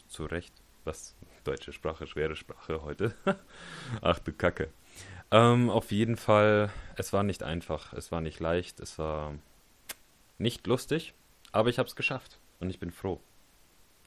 Zurecht. 0.08 0.52
Was? 0.84 1.14
Deutsche 1.44 1.72
Sprache, 1.72 2.08
schwere 2.08 2.34
Sprache 2.34 2.82
heute. 2.82 3.14
Ach 4.02 4.18
du 4.18 4.32
Kacke. 4.32 4.68
Ähm, 5.30 5.70
auf 5.70 5.92
jeden 5.92 6.16
Fall, 6.16 6.70
es 6.96 7.12
war 7.12 7.22
nicht 7.22 7.44
einfach, 7.44 7.92
es 7.92 8.10
war 8.10 8.20
nicht 8.20 8.40
leicht, 8.40 8.80
es 8.80 8.98
war 8.98 9.34
nicht 10.38 10.66
lustig, 10.66 11.14
aber 11.52 11.68
ich 11.68 11.78
habe 11.78 11.88
es 11.88 11.94
geschafft 11.94 12.40
und 12.58 12.70
ich 12.70 12.80
bin 12.80 12.90
froh. 12.90 13.20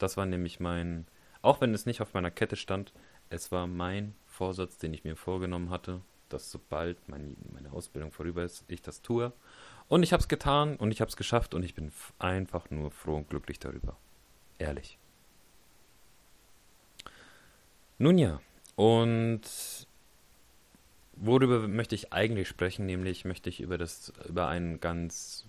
Das 0.01 0.17
war 0.17 0.25
nämlich 0.25 0.59
mein, 0.59 1.05
auch 1.43 1.61
wenn 1.61 1.75
es 1.75 1.85
nicht 1.85 2.01
auf 2.01 2.15
meiner 2.15 2.31
Kette 2.31 2.55
stand, 2.55 2.91
es 3.29 3.51
war 3.51 3.67
mein 3.67 4.15
Vorsatz, 4.25 4.79
den 4.79 4.95
ich 4.95 5.03
mir 5.03 5.15
vorgenommen 5.15 5.69
hatte, 5.69 6.01
dass 6.29 6.49
sobald 6.49 6.97
mein, 7.07 7.37
meine 7.53 7.71
Ausbildung 7.71 8.11
vorüber 8.11 8.43
ist, 8.43 8.65
ich 8.67 8.81
das 8.81 9.03
tue. 9.03 9.31
Und 9.87 10.01
ich 10.01 10.11
habe 10.11 10.21
es 10.21 10.27
getan 10.27 10.75
und 10.75 10.91
ich 10.91 11.01
habe 11.01 11.09
es 11.09 11.17
geschafft 11.17 11.53
und 11.53 11.63
ich 11.63 11.75
bin 11.75 11.91
einfach 12.17 12.71
nur 12.71 12.89
froh 12.89 13.17
und 13.17 13.29
glücklich 13.29 13.59
darüber. 13.59 13.95
Ehrlich. 14.57 14.97
Nun 17.99 18.17
ja, 18.17 18.41
und 18.75 19.41
worüber 21.15 21.67
möchte 21.67 21.93
ich 21.93 22.11
eigentlich 22.11 22.47
sprechen? 22.47 22.87
Nämlich 22.87 23.23
möchte 23.23 23.49
ich 23.49 23.61
über 23.61 23.77
das, 23.77 24.11
über 24.27 24.47
einen 24.47 24.79
ganz 24.79 25.45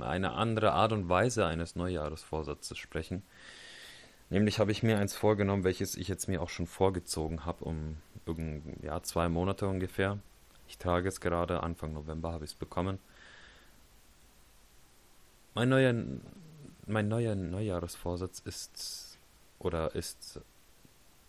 eine 0.00 0.32
andere 0.32 0.72
Art 0.72 0.92
und 0.92 1.08
Weise 1.08 1.46
eines 1.46 1.76
Neujahresvorsatzes 1.76 2.78
sprechen. 2.78 3.22
Nämlich 4.30 4.58
habe 4.58 4.70
ich 4.70 4.82
mir 4.82 4.98
eins 4.98 5.14
vorgenommen, 5.14 5.64
welches 5.64 5.96
ich 5.96 6.08
jetzt 6.08 6.28
mir 6.28 6.40
auch 6.40 6.48
schon 6.48 6.66
vorgezogen 6.66 7.44
habe, 7.44 7.64
um 7.64 7.96
irgend, 8.26 8.82
ja, 8.82 9.02
zwei 9.02 9.28
Monate 9.28 9.66
ungefähr. 9.66 10.18
Ich 10.68 10.78
trage 10.78 11.08
es 11.08 11.20
gerade, 11.20 11.62
Anfang 11.62 11.92
November 11.92 12.32
habe 12.32 12.44
ich 12.44 12.52
es 12.52 12.54
bekommen. 12.54 13.00
Mein 15.54 15.68
neuer, 15.68 15.92
mein 16.86 17.08
neuer 17.08 17.34
Neujahresvorsatz 17.34 18.40
ist 18.40 19.18
oder 19.58 19.94
ist 19.96 20.40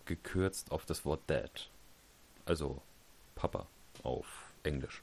gekürzt 0.05 0.71
auf 0.71 0.85
das 0.85 1.03
Wort 1.03 1.21
Dad. 1.25 1.71
Also 2.45 2.81
Papa 3.33 3.65
auf 4.03 4.53
Englisch 4.63 5.01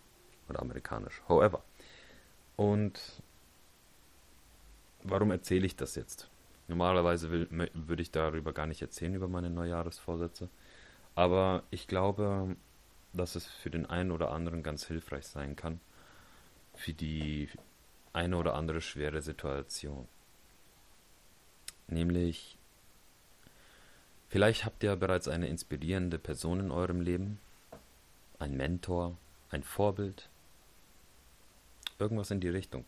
oder 0.48 0.60
amerikanisch. 0.60 1.20
However. 1.28 1.62
Und 2.58 3.00
warum 5.04 5.30
erzähle 5.30 5.64
ich 5.64 5.76
das 5.76 5.94
jetzt? 5.94 6.28
Normalerweise 6.66 7.30
will, 7.30 7.70
würde 7.72 8.02
ich 8.02 8.10
darüber 8.10 8.52
gar 8.52 8.66
nicht 8.66 8.82
erzählen, 8.82 9.14
über 9.14 9.28
meine 9.28 9.48
Neujahresvorsätze. 9.48 10.48
Aber 11.14 11.62
ich 11.70 11.86
glaube, 11.86 12.56
dass 13.12 13.36
es 13.36 13.46
für 13.46 13.70
den 13.70 13.86
einen 13.86 14.10
oder 14.10 14.32
anderen 14.32 14.64
ganz 14.64 14.84
hilfreich 14.84 15.28
sein 15.28 15.54
kann. 15.54 15.78
Für 16.74 16.92
die 16.92 17.48
eine 18.12 18.36
oder 18.36 18.56
andere 18.56 18.80
schwere 18.80 19.22
Situation. 19.22 20.08
Nämlich, 21.86 22.58
vielleicht 24.28 24.64
habt 24.64 24.82
ihr 24.82 24.96
bereits 24.96 25.28
eine 25.28 25.46
inspirierende 25.46 26.18
Person 26.18 26.58
in 26.58 26.70
eurem 26.72 27.02
Leben, 27.02 27.38
ein 28.40 28.56
Mentor, 28.56 29.16
ein 29.50 29.62
Vorbild, 29.62 30.28
irgendwas 31.98 32.30
in 32.30 32.40
die 32.40 32.48
Richtung, 32.48 32.84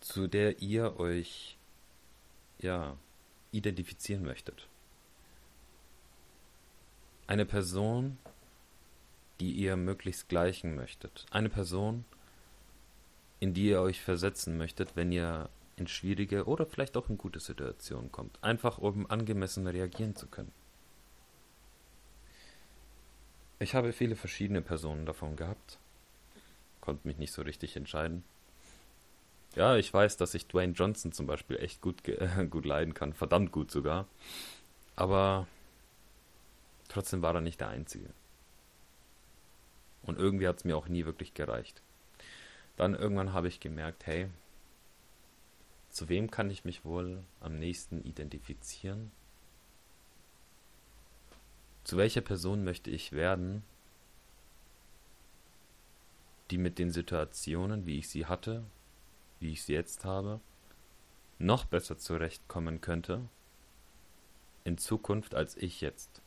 zu 0.00 0.26
der 0.26 0.60
ihr 0.60 0.98
euch 0.98 1.56
ja 2.58 2.96
identifizieren 3.52 4.24
möchtet. 4.24 4.68
Eine 7.26 7.46
Person, 7.46 8.18
die 9.40 9.52
ihr 9.52 9.76
möglichst 9.76 10.28
gleichen 10.28 10.74
möchtet. 10.74 11.26
Eine 11.30 11.48
Person, 11.48 12.04
in 13.40 13.54
die 13.54 13.68
ihr 13.68 13.80
euch 13.80 14.00
versetzen 14.00 14.56
möchtet, 14.56 14.96
wenn 14.96 15.12
ihr 15.12 15.48
in 15.76 15.86
schwierige 15.86 16.46
oder 16.46 16.66
vielleicht 16.66 16.96
auch 16.96 17.08
in 17.08 17.18
gute 17.18 17.38
Situationen 17.38 18.10
kommt. 18.10 18.42
Einfach 18.42 18.78
um 18.78 19.08
angemessen 19.08 19.66
reagieren 19.66 20.16
zu 20.16 20.26
können. 20.26 20.52
Ich 23.60 23.74
habe 23.74 23.92
viele 23.92 24.16
verschiedene 24.16 24.62
Personen 24.62 25.06
davon 25.06 25.36
gehabt. 25.36 25.78
Konnte 26.80 27.06
mich 27.06 27.18
nicht 27.18 27.32
so 27.32 27.42
richtig 27.42 27.76
entscheiden. 27.76 28.24
Ja, 29.54 29.76
ich 29.76 29.92
weiß, 29.92 30.16
dass 30.16 30.34
ich 30.34 30.46
Dwayne 30.46 30.72
Johnson 30.72 31.12
zum 31.12 31.26
Beispiel 31.26 31.56
echt 31.58 31.80
gut, 31.80 32.06
äh, 32.08 32.46
gut 32.50 32.64
leiden 32.64 32.94
kann. 32.94 33.12
Verdammt 33.12 33.52
gut 33.52 33.70
sogar. 33.70 34.06
Aber 34.96 35.46
trotzdem 36.88 37.22
war 37.22 37.34
er 37.34 37.40
nicht 37.40 37.60
der 37.60 37.68
Einzige. 37.68 38.10
Und 40.02 40.18
irgendwie 40.18 40.48
hat 40.48 40.58
es 40.58 40.64
mir 40.64 40.76
auch 40.76 40.88
nie 40.88 41.04
wirklich 41.04 41.34
gereicht. 41.34 41.82
Dann 42.76 42.94
irgendwann 42.94 43.32
habe 43.32 43.48
ich 43.48 43.60
gemerkt, 43.60 44.06
hey, 44.06 44.28
zu 45.90 46.08
wem 46.08 46.30
kann 46.30 46.50
ich 46.50 46.64
mich 46.64 46.84
wohl 46.84 47.24
am 47.40 47.58
nächsten 47.58 48.02
identifizieren? 48.04 49.10
Zu 51.84 51.96
welcher 51.96 52.20
Person 52.20 52.64
möchte 52.64 52.90
ich 52.90 53.12
werden, 53.12 53.64
die 56.50 56.58
mit 56.58 56.78
den 56.78 56.90
Situationen, 56.90 57.86
wie 57.86 57.98
ich 57.98 58.08
sie 58.08 58.26
hatte, 58.26 58.64
wie 59.40 59.52
ich 59.52 59.62
sie 59.62 59.74
jetzt 59.74 60.04
habe, 60.04 60.40
noch 61.38 61.64
besser 61.64 61.98
zurechtkommen 61.98 62.80
könnte 62.80 63.28
in 64.64 64.78
Zukunft 64.78 65.34
als 65.34 65.56
ich 65.56 65.80
jetzt. 65.80 66.22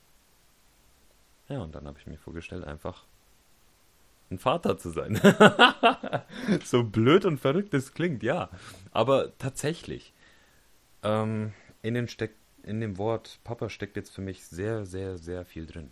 Ja, 1.47 1.59
und 1.59 1.75
dann 1.75 1.85
habe 1.85 1.99
ich 1.99 2.07
mir 2.07 2.17
vorgestellt, 2.17 2.63
einfach 2.63 3.05
ein 4.29 4.39
Vater 4.39 4.77
zu 4.77 4.89
sein. 4.89 5.19
so 6.63 6.83
blöd 6.83 7.25
und 7.25 7.39
verrückt 7.39 7.73
es 7.73 7.93
klingt, 7.93 8.23
ja. 8.23 8.49
Aber 8.91 9.37
tatsächlich, 9.37 10.13
ähm, 11.03 11.53
in, 11.81 11.93
den 11.93 12.07
steck, 12.07 12.33
in 12.63 12.79
dem 12.79 12.97
Wort 12.97 13.39
Papa 13.43 13.69
steckt 13.69 13.97
jetzt 13.97 14.11
für 14.11 14.21
mich 14.21 14.45
sehr, 14.45 14.85
sehr, 14.85 15.17
sehr 15.17 15.45
viel 15.45 15.65
drin. 15.65 15.91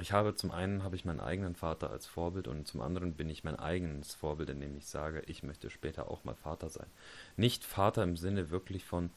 Ich 0.00 0.12
habe 0.12 0.34
zum 0.34 0.52
einen 0.52 0.84
habe 0.84 0.96
ich 0.96 1.04
meinen 1.04 1.20
eigenen 1.20 1.56
Vater 1.56 1.90
als 1.90 2.06
Vorbild 2.06 2.46
und 2.46 2.68
zum 2.68 2.80
anderen 2.80 3.14
bin 3.14 3.28
ich 3.28 3.42
mein 3.42 3.58
eigenes 3.58 4.14
Vorbild, 4.14 4.48
indem 4.48 4.76
ich 4.76 4.86
sage, 4.86 5.22
ich 5.26 5.42
möchte 5.42 5.70
später 5.70 6.10
auch 6.10 6.24
mal 6.24 6.36
Vater 6.36 6.68
sein. 6.68 6.86
Nicht 7.36 7.64
Vater 7.64 8.04
im 8.04 8.16
Sinne 8.16 8.50
wirklich 8.50 8.84
von 8.84 9.10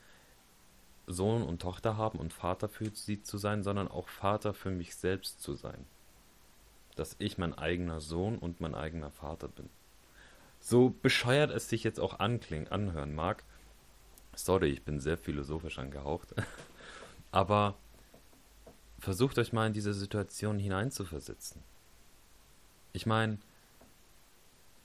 Sohn 1.05 1.43
und 1.43 1.61
Tochter 1.61 1.97
haben 1.97 2.19
und 2.19 2.33
Vater 2.33 2.67
für 2.67 2.89
sie 2.93 3.21
zu 3.21 3.37
sein, 3.37 3.63
sondern 3.63 3.87
auch 3.87 4.07
Vater 4.07 4.53
für 4.53 4.71
mich 4.71 4.95
selbst 4.95 5.41
zu 5.41 5.55
sein 5.55 5.85
dass 6.95 7.15
ich 7.19 7.37
mein 7.37 7.57
eigener 7.57 7.99
Sohn 7.99 8.37
und 8.37 8.61
mein 8.61 8.75
eigener 8.75 9.11
Vater 9.11 9.47
bin. 9.47 9.69
So 10.59 10.89
bescheuert 11.01 11.51
es 11.51 11.69
sich 11.69 11.83
jetzt 11.83 11.99
auch 11.99 12.19
anklingen, 12.19 12.67
anhören 12.67 13.15
mag. 13.15 13.43
Sorry, 14.35 14.69
ich 14.69 14.83
bin 14.83 14.99
sehr 14.99 15.17
philosophisch 15.17 15.79
angehaucht. 15.79 16.35
Aber 17.31 17.75
versucht 19.01 19.37
euch 19.39 19.51
mal 19.51 19.67
in 19.67 19.73
diese 19.73 19.93
Situation 19.93 20.59
hineinzuversetzen. 20.59 21.61
Ich 22.93 23.05
meine, 23.05 23.39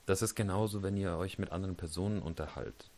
das 0.07 0.23
ist 0.23 0.35
genauso, 0.35 0.83
wenn 0.83 0.97
ihr 0.97 1.17
euch 1.17 1.39
mit 1.39 1.53
anderen 1.53 1.77
Personen 1.77 2.23
unterhaltet. 2.23 2.91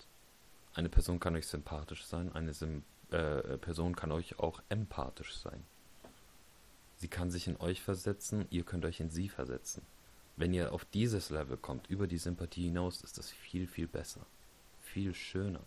Eine 0.74 0.88
Person 0.88 1.18
kann 1.18 1.34
euch 1.34 1.46
sympathisch 1.46 2.04
sein, 2.06 2.32
eine 2.34 2.54
Sim 2.54 2.84
äh, 3.10 3.56
Person 3.58 3.96
kann 3.96 4.12
euch 4.12 4.38
auch 4.38 4.62
empathisch 4.68 5.36
sein. 5.36 5.64
Sie 6.96 7.08
kann 7.08 7.30
sich 7.30 7.48
in 7.48 7.56
euch 7.56 7.82
versetzen, 7.82 8.46
ihr 8.50 8.64
könnt 8.64 8.84
euch 8.84 9.00
in 9.00 9.10
sie 9.10 9.28
versetzen. 9.28 9.82
Wenn 10.36 10.52
ihr 10.52 10.72
auf 10.72 10.84
dieses 10.84 11.30
Level 11.30 11.56
kommt, 11.56 11.88
über 11.88 12.06
die 12.06 12.18
Sympathie 12.18 12.64
hinaus, 12.64 13.00
ist 13.00 13.18
das 13.18 13.30
viel, 13.30 13.66
viel 13.66 13.88
besser. 13.88 14.24
Viel 14.82 15.14
schöner. 15.14 15.60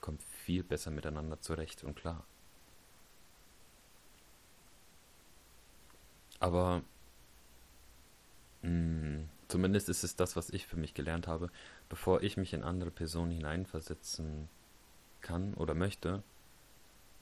Kommt 0.00 0.22
viel 0.22 0.64
besser 0.64 0.90
miteinander 0.90 1.40
zurecht 1.40 1.84
und 1.84 1.94
klar. 1.94 2.24
Aber 6.40 6.82
mh, 8.62 8.68
hm, 8.68 9.28
zumindest 9.48 9.88
ist 9.88 10.04
es 10.04 10.16
das, 10.16 10.36
was 10.36 10.50
ich 10.50 10.66
für 10.66 10.76
mich 10.76 10.94
gelernt 10.94 11.26
habe. 11.26 11.50
Bevor 11.88 12.22
ich 12.22 12.36
mich 12.36 12.52
in 12.52 12.62
andere 12.62 12.90
Personen 12.90 13.30
hineinversetzen 13.30 14.48
kann 15.20 15.54
oder 15.54 15.74
möchte, 15.74 16.22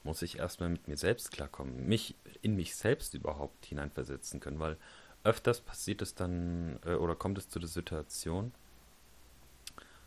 muss 0.03 0.21
ich 0.21 0.37
erstmal 0.37 0.69
mit 0.69 0.87
mir 0.87 0.97
selbst 0.97 1.31
klarkommen, 1.31 1.87
mich 1.87 2.15
in 2.41 2.55
mich 2.55 2.75
selbst 2.75 3.15
überhaupt 3.15 3.65
hineinversetzen 3.65 4.39
können, 4.39 4.59
weil 4.59 4.77
öfters 5.23 5.61
passiert 5.61 6.01
es 6.03 6.13
dann 6.13 6.79
äh, 6.85 6.93
oder 6.93 7.15
kommt 7.15 7.37
es 7.39 7.49
zu 7.49 7.59
der 7.59 7.67
Situation, 7.67 8.53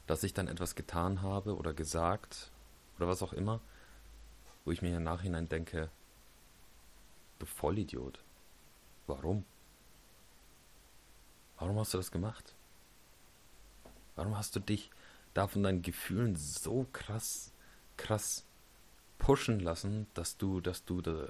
dass 0.06 0.22
ich 0.22 0.32
dann 0.32 0.48
etwas 0.48 0.76
getan 0.76 1.22
habe 1.22 1.56
oder 1.56 1.74
gesagt 1.74 2.52
oder 2.96 3.08
was 3.08 3.22
auch 3.22 3.32
immer, 3.32 3.60
wo 4.64 4.70
ich 4.70 4.80
mir 4.80 4.96
im 4.96 5.02
Nachhinein 5.02 5.48
denke, 5.48 5.90
du 7.40 7.46
Vollidiot, 7.46 8.20
warum? 9.08 9.44
Warum 11.58 11.78
hast 11.78 11.94
du 11.94 11.98
das 11.98 12.10
gemacht? 12.10 12.54
Warum 14.14 14.36
hast 14.36 14.54
du 14.54 14.60
dich 14.60 14.90
da 15.34 15.46
von 15.46 15.62
deinen 15.62 15.82
Gefühlen 15.82 16.36
so 16.36 16.86
krass, 16.92 17.52
krass 17.96 18.44
pushen 19.18 19.60
lassen, 19.60 20.06
dass 20.14 20.36
du, 20.36 20.60
dass 20.60 20.84
du 20.84 21.00
da 21.00 21.28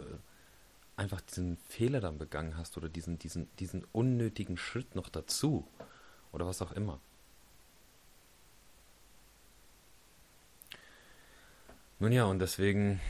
einfach 0.97 1.21
diesen 1.21 1.57
Fehler 1.69 2.01
dann 2.01 2.19
begangen 2.19 2.57
hast 2.57 2.77
oder 2.77 2.89
diesen, 2.89 3.19
diesen, 3.19 3.49
diesen 3.57 3.87
unnötigen 3.93 4.57
Schritt 4.57 4.95
noch 4.95 5.09
dazu 5.09 5.67
oder 6.33 6.47
was 6.47 6.61
auch 6.61 6.73
immer. 6.73 7.01
Nun 12.01 12.13
ja, 12.13 12.25
und 12.25 12.39
deswegen, 12.39 13.01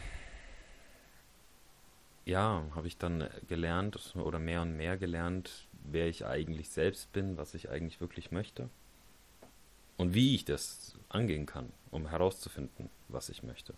ja, 2.28 2.62
habe 2.74 2.86
ich 2.86 2.98
dann 2.98 3.26
gelernt 3.48 4.14
oder 4.14 4.38
mehr 4.38 4.60
und 4.60 4.76
mehr 4.76 4.98
gelernt, 4.98 5.66
wer 5.72 6.08
ich 6.08 6.26
eigentlich 6.26 6.68
selbst 6.68 7.10
bin, 7.12 7.38
was 7.38 7.54
ich 7.54 7.70
eigentlich 7.70 8.02
wirklich 8.02 8.30
möchte 8.30 8.68
und 9.96 10.12
wie 10.12 10.34
ich 10.34 10.44
das 10.44 10.94
angehen 11.08 11.46
kann, 11.46 11.72
um 11.90 12.06
herauszufinden, 12.06 12.90
was 13.08 13.30
ich 13.30 13.42
möchte. 13.42 13.72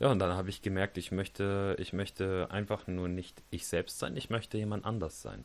Ja, 0.00 0.10
und 0.10 0.18
dann 0.18 0.32
habe 0.32 0.50
ich 0.50 0.60
gemerkt, 0.60 0.98
ich 0.98 1.12
möchte, 1.12 1.76
ich 1.78 1.92
möchte 1.92 2.48
einfach 2.50 2.88
nur 2.88 3.06
nicht 3.06 3.42
ich 3.50 3.68
selbst 3.68 4.00
sein, 4.00 4.16
ich 4.16 4.28
möchte 4.28 4.58
jemand 4.58 4.84
anders 4.84 5.22
sein. 5.22 5.44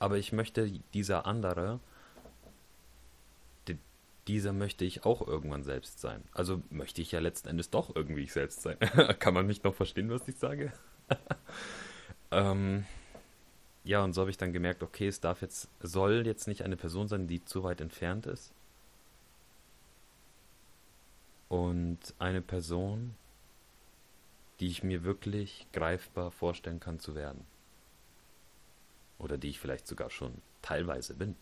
Aber 0.00 0.16
ich 0.16 0.32
möchte 0.32 0.68
dieser 0.94 1.26
andere, 1.26 1.78
dieser 4.26 4.52
möchte 4.52 4.84
ich 4.84 5.04
auch 5.04 5.26
irgendwann 5.26 5.64
selbst 5.64 6.00
sein. 6.00 6.22
Also 6.32 6.62
möchte 6.70 7.02
ich 7.02 7.12
ja 7.12 7.20
letzten 7.20 7.48
Endes 7.48 7.70
doch 7.70 7.94
irgendwie 7.94 8.22
ich 8.22 8.32
selbst 8.32 8.62
sein. 8.62 8.78
Kann 9.18 9.34
man 9.34 9.46
mich 9.46 9.62
noch 9.62 9.74
verstehen, 9.74 10.10
was 10.10 10.26
ich 10.28 10.36
sage? 10.36 10.72
ähm, 12.30 12.84
ja, 13.84 14.04
und 14.04 14.12
so 14.12 14.20
habe 14.20 14.30
ich 14.30 14.36
dann 14.36 14.52
gemerkt, 14.52 14.82
okay, 14.82 15.08
es 15.08 15.20
darf 15.20 15.42
jetzt, 15.42 15.68
soll 15.80 16.26
jetzt 16.26 16.46
nicht 16.46 16.62
eine 16.62 16.76
Person 16.76 17.08
sein, 17.08 17.26
die 17.26 17.44
zu 17.44 17.62
weit 17.62 17.80
entfernt 17.80 18.26
ist. 18.26 18.52
Und 21.48 21.98
eine 22.18 22.42
Person, 22.42 23.16
die 24.60 24.68
ich 24.68 24.82
mir 24.82 25.02
wirklich 25.02 25.66
greifbar 25.72 26.30
vorstellen 26.30 26.78
kann 26.78 27.00
zu 27.00 27.14
werden. 27.14 27.44
Oder 29.18 29.38
die 29.38 29.48
ich 29.48 29.58
vielleicht 29.58 29.86
sogar 29.86 30.10
schon 30.10 30.34
teilweise 30.62 31.14
bin. 31.14 31.34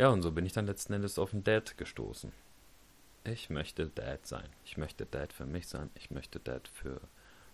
Ja, 0.00 0.08
und 0.08 0.22
so 0.22 0.32
bin 0.32 0.46
ich 0.46 0.54
dann 0.54 0.64
letzten 0.64 0.94
Endes 0.94 1.18
auf 1.18 1.32
den 1.32 1.44
Dad 1.44 1.76
gestoßen. 1.76 2.32
Ich 3.24 3.50
möchte 3.50 3.86
Dad 3.86 4.26
sein. 4.26 4.48
Ich 4.64 4.78
möchte 4.78 5.04
Dad 5.04 5.30
für 5.30 5.44
mich 5.44 5.68
sein. 5.68 5.90
Ich 5.94 6.10
möchte 6.10 6.40
Dad 6.40 6.68
für, 6.68 7.02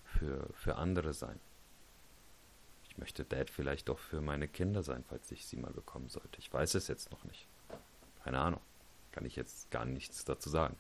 für, 0.05 0.49
für 0.55 0.77
andere 0.77 1.13
sein. 1.13 1.41
Ich 2.89 2.99
möchte 2.99 3.25
Dad 3.25 3.51
vielleicht 3.51 3.91
auch 3.91 3.99
für 3.99 4.21
meine 4.21 4.47
Kinder 4.47 4.85
sein, 4.85 5.03
falls 5.09 5.33
ich 5.33 5.45
sie 5.45 5.57
mal 5.57 5.73
bekommen 5.73 6.09
sollte. 6.09 6.39
Ich 6.39 6.53
weiß 6.53 6.77
es 6.77 6.87
jetzt 6.87 7.11
noch 7.11 7.25
nicht. 7.25 7.49
Keine 8.23 8.39
Ahnung. 8.39 8.61
Kann 9.11 9.25
ich 9.25 9.35
jetzt 9.35 9.73
gar 9.73 9.85
nichts 9.85 10.25
dazu 10.25 10.49
sagen. 10.49 10.77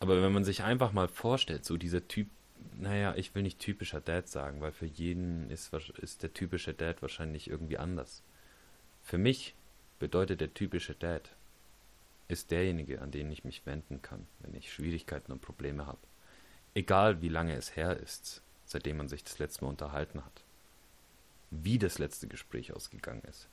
Aber 0.00 0.20
wenn 0.22 0.34
man 0.34 0.44
sich 0.44 0.64
einfach 0.64 0.92
mal 0.92 1.08
vorstellt, 1.08 1.64
so 1.64 1.78
dieser 1.78 2.06
Typ, 2.06 2.28
naja, 2.76 3.14
ich 3.16 3.34
will 3.34 3.42
nicht 3.42 3.58
typischer 3.58 4.02
Dad 4.02 4.28
sagen, 4.28 4.60
weil 4.60 4.72
für 4.72 4.84
jeden 4.84 5.50
ist, 5.50 5.72
ist 5.72 6.22
der 6.22 6.34
typische 6.34 6.74
Dad 6.74 7.00
wahrscheinlich 7.00 7.48
irgendwie 7.48 7.78
anders. 7.78 8.22
Für 9.02 9.16
mich 9.16 9.54
bedeutet 9.98 10.40
der 10.40 10.54
typische 10.54 10.94
Dad, 10.94 11.34
ist 12.28 12.50
derjenige, 12.50 13.00
an 13.00 13.10
den 13.10 13.30
ich 13.32 13.44
mich 13.44 13.64
wenden 13.66 14.02
kann, 14.02 14.26
wenn 14.40 14.54
ich 14.54 14.72
Schwierigkeiten 14.72 15.32
und 15.32 15.40
Probleme 15.40 15.86
habe. 15.86 15.98
Egal 16.74 17.22
wie 17.22 17.28
lange 17.28 17.54
es 17.54 17.74
her 17.74 17.96
ist, 17.96 18.42
seitdem 18.64 18.98
man 18.98 19.08
sich 19.08 19.24
das 19.24 19.38
letzte 19.38 19.64
Mal 19.64 19.70
unterhalten 19.70 20.24
hat. 20.24 20.44
Wie 21.50 21.78
das 21.78 21.98
letzte 21.98 22.28
Gespräch 22.28 22.74
ausgegangen 22.74 23.22
ist. 23.22 23.48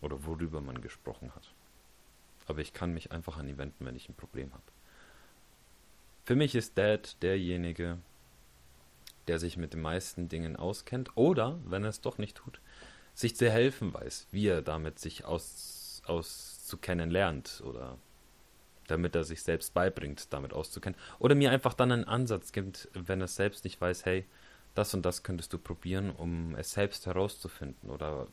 Oder 0.00 0.24
worüber 0.24 0.60
man 0.60 0.80
gesprochen 0.80 1.34
hat. 1.34 1.52
Aber 2.46 2.60
ich 2.60 2.72
kann 2.72 2.94
mich 2.94 3.10
einfach 3.10 3.38
an 3.38 3.48
ihn 3.48 3.58
wenden, 3.58 3.84
wenn 3.84 3.96
ich 3.96 4.08
ein 4.08 4.14
Problem 4.14 4.52
habe. 4.52 4.62
Für 6.24 6.36
mich 6.36 6.54
ist 6.54 6.78
Dad 6.78 7.20
derjenige, 7.22 7.98
der 9.26 9.40
sich 9.40 9.56
mit 9.56 9.72
den 9.72 9.80
meisten 9.80 10.28
Dingen 10.28 10.54
auskennt 10.54 11.16
oder, 11.16 11.58
wenn 11.64 11.82
er 11.82 11.90
es 11.90 12.00
doch 12.00 12.18
nicht 12.18 12.36
tut, 12.36 12.60
sich 13.16 13.34
zu 13.34 13.50
helfen 13.50 13.94
weiß, 13.94 14.28
wie 14.30 14.46
er 14.46 14.60
damit 14.60 14.98
sich 14.98 15.24
aus, 15.24 16.02
auszukennen 16.04 17.10
lernt 17.10 17.62
oder 17.64 17.96
damit 18.88 19.16
er 19.16 19.24
sich 19.24 19.42
selbst 19.42 19.72
beibringt, 19.72 20.32
damit 20.34 20.52
auszukennen. 20.52 20.98
Oder 21.18 21.34
mir 21.34 21.50
einfach 21.50 21.72
dann 21.72 21.90
einen 21.90 22.04
Ansatz 22.04 22.52
gibt, 22.52 22.88
wenn 22.92 23.22
er 23.22 23.26
selbst 23.26 23.64
nicht 23.64 23.80
weiß, 23.80 24.04
hey, 24.04 24.26
das 24.74 24.92
und 24.92 25.04
das 25.04 25.22
könntest 25.22 25.52
du 25.54 25.58
probieren, 25.58 26.10
um 26.10 26.54
es 26.56 26.72
selbst 26.72 27.06
herauszufinden. 27.06 27.88
Oder 27.88 28.28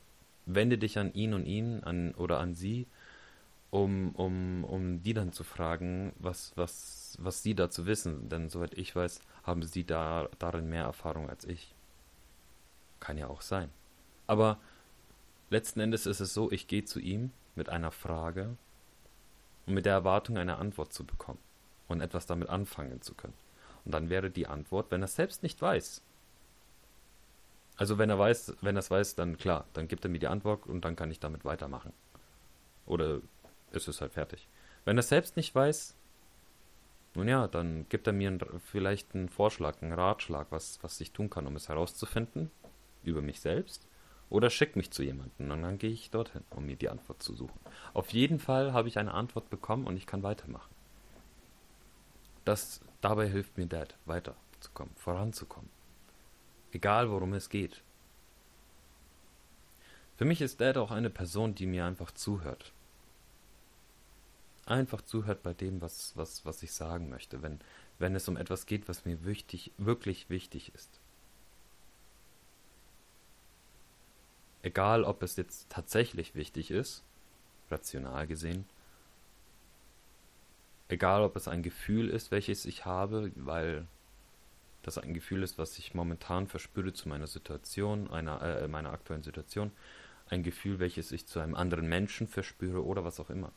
wende 0.46 0.78
dich 0.78 1.00
an 1.00 1.14
ihn 1.14 1.34
und 1.34 1.46
ihn 1.46 1.82
an, 1.84 2.14
oder 2.16 2.40
an 2.42 2.54
sie, 2.54 2.86
um, 3.72 4.14
um, 4.16 4.66
um 4.66 5.02
die 5.02 5.14
dann 5.14 5.32
zu 5.32 5.46
fragen, 5.46 6.12
was, 6.20 6.52
was, 6.56 7.18
was 7.22 7.42
sie 7.42 7.56
dazu 7.56 7.86
wissen. 7.86 8.28
Denn 8.28 8.50
soweit 8.50 8.78
ich 8.78 8.94
weiß, 8.94 9.22
haben 9.44 9.64
sie 9.64 9.86
da, 9.86 10.28
darin 10.40 10.70
mehr 10.70 10.84
Erfahrung 10.84 11.30
als 11.30 11.46
ich. 11.46 11.74
Kann 13.00 13.18
ja 13.18 13.28
auch 13.28 13.42
sein. 13.42 13.70
Aber 14.28 14.60
letzten 15.54 15.80
Endes 15.80 16.06
ist 16.06 16.20
es 16.20 16.34
so, 16.34 16.52
ich 16.52 16.68
gehe 16.68 16.84
zu 16.84 17.00
ihm 17.00 17.32
mit 17.56 17.70
einer 17.70 17.92
Frage 17.92 18.58
und 19.66 19.74
mit 19.74 19.86
der 19.86 19.94
Erwartung, 19.94 20.38
eine 20.38 20.58
Antwort 20.58 20.92
zu 20.92 21.06
bekommen 21.06 21.40
und 21.88 22.02
etwas 22.02 22.26
damit 22.26 22.50
anfangen 22.50 23.02
zu 23.02 23.14
können. 23.14 23.36
Und 23.86 23.94
dann 23.94 24.10
wäre 24.10 24.30
die 24.30 24.48
Antwort, 24.48 24.92
wenn 24.92 25.02
er 25.02 25.06
es 25.06 25.16
selbst 25.16 25.44
nicht 25.44 25.62
weiß. 25.62 26.02
Also 27.78 27.98
wenn 27.98 28.10
er 28.10 28.20
weiß, 28.20 28.58
wenn 28.62 28.76
er 28.76 28.80
es 28.80 28.92
weiß, 28.92 29.16
dann 29.16 29.38
klar, 29.38 29.66
dann 29.74 29.88
gibt 29.88 30.06
er 30.06 30.12
mir 30.12 30.20
die 30.20 30.28
Antwort 30.28 30.68
und 30.68 30.86
dann 30.86 30.96
kann 30.96 31.12
ich 31.12 31.20
damit 31.20 31.46
weitermachen. 31.46 31.94
Oder 32.86 33.22
ist 33.72 33.88
es 33.88 34.02
halt 34.02 34.14
fertig. 34.14 34.48
Wenn 34.86 34.98
er 34.98 35.02
es 35.02 35.10
selbst 35.10 35.38
nicht 35.38 35.56
weiß, 35.56 35.96
nun 37.16 37.28
ja, 37.28 37.48
dann 37.48 37.88
gibt 37.90 38.08
er 38.08 38.14
mir 38.14 38.30
ein, 38.30 38.40
vielleicht 38.72 39.14
einen 39.16 39.30
Vorschlag, 39.30 39.82
einen 39.82 39.94
Ratschlag, 39.94 40.48
was, 40.50 40.80
was 40.82 41.00
ich 41.00 41.12
tun 41.12 41.30
kann, 41.30 41.48
um 41.48 41.56
es 41.56 41.70
herauszufinden 41.70 42.52
über 43.04 43.22
mich 43.22 43.40
selbst. 43.40 43.88
Oder 44.34 44.50
schickt 44.50 44.76
mich 44.76 44.92
zu 44.92 45.04
jemandem 45.04 45.52
und 45.52 45.62
dann 45.62 45.78
gehe 45.78 45.92
ich 45.92 46.10
dorthin, 46.10 46.44
um 46.50 46.66
mir 46.66 46.76
die 46.76 46.90
Antwort 46.90 47.22
zu 47.22 47.36
suchen. 47.36 47.60
Auf 47.94 48.10
jeden 48.10 48.40
Fall 48.40 48.74
habe 48.74 48.88
ich 48.88 48.98
eine 48.98 49.14
Antwort 49.14 49.50
bekommen 49.50 49.86
und 49.86 49.96
ich 49.96 50.08
kann 50.08 50.24
weitermachen. 50.24 50.74
Das 52.44 52.82
dabei 53.00 53.30
hilft 53.30 53.58
mir 53.58 53.68
Dad, 53.68 53.96
weiterzukommen, 54.06 54.94
voranzukommen. 54.96 55.70
Egal 56.72 57.10
worum 57.10 57.34
es 57.34 57.50
geht. 57.50 57.84
Für 60.18 60.26
mich 60.26 60.42
ist 60.42 60.60
Dad 60.60 60.78
auch 60.78 60.92
eine 60.92 61.10
Person, 61.10 61.54
die 61.54 61.68
mir 61.68 61.86
einfach 61.86 62.12
zuhört 62.12 62.74
einfach 64.66 65.02
zuhört 65.02 65.44
bei 65.44 65.54
dem, 65.54 65.82
was, 65.82 66.16
was, 66.16 66.46
was 66.46 66.64
ich 66.64 66.72
sagen 66.72 67.10
möchte, 67.10 67.42
wenn, 67.42 67.60
wenn 68.00 68.16
es 68.16 68.28
um 68.28 68.38
etwas 68.38 68.66
geht, 68.66 68.88
was 68.88 69.06
mir 69.06 69.26
wichtig, 69.26 69.72
wirklich 69.78 70.30
wichtig 70.30 70.74
ist. 70.74 71.00
Egal, 74.64 75.04
ob 75.04 75.22
es 75.22 75.36
jetzt 75.36 75.70
tatsächlich 75.70 76.36
wichtig 76.36 76.72
ist, 76.72 77.04
rational 77.70 78.26
gesehen, 78.26 78.66
egal, 80.88 81.22
ob 81.22 81.36
es 81.36 81.48
ein 81.48 81.64
Gefühl 81.64 82.10
ist, 82.10 82.32
welches 82.32 82.66
ich 82.66 82.86
habe, 82.86 83.32
weil 83.36 83.86
das 84.84 84.98
ein 84.98 85.14
Gefühl 85.14 85.44
ist, 85.44 85.58
was 85.58 85.78
ich 85.78 85.94
momentan 85.94 86.48
verspüre 86.48 86.94
zu 86.94 87.10
meiner 87.10 87.28
Situation, 87.28 88.10
einer, 88.10 88.42
äh, 88.42 88.68
meiner 88.68 88.92
aktuellen 88.92 89.24
Situation, 89.24 89.72
ein 90.30 90.44
Gefühl, 90.44 90.80
welches 90.80 91.12
ich 91.12 91.26
zu 91.26 91.40
einem 91.40 91.56
anderen 91.56 91.88
Menschen 91.88 92.28
verspüre 92.28 92.86
oder 92.86 93.04
was 93.04 93.20
auch 93.20 93.30
immer. 93.30 93.52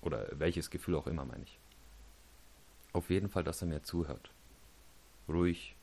Oder 0.00 0.28
welches 0.32 0.70
Gefühl 0.70 0.96
auch 0.96 1.06
immer, 1.06 1.24
meine 1.24 1.44
ich. 1.44 1.58
Auf 2.92 3.10
jeden 3.10 3.28
Fall, 3.28 3.44
dass 3.44 3.62
er 3.62 3.68
mir 3.68 3.82
zuhört. 3.82 4.30
Ruhig, 5.28 5.76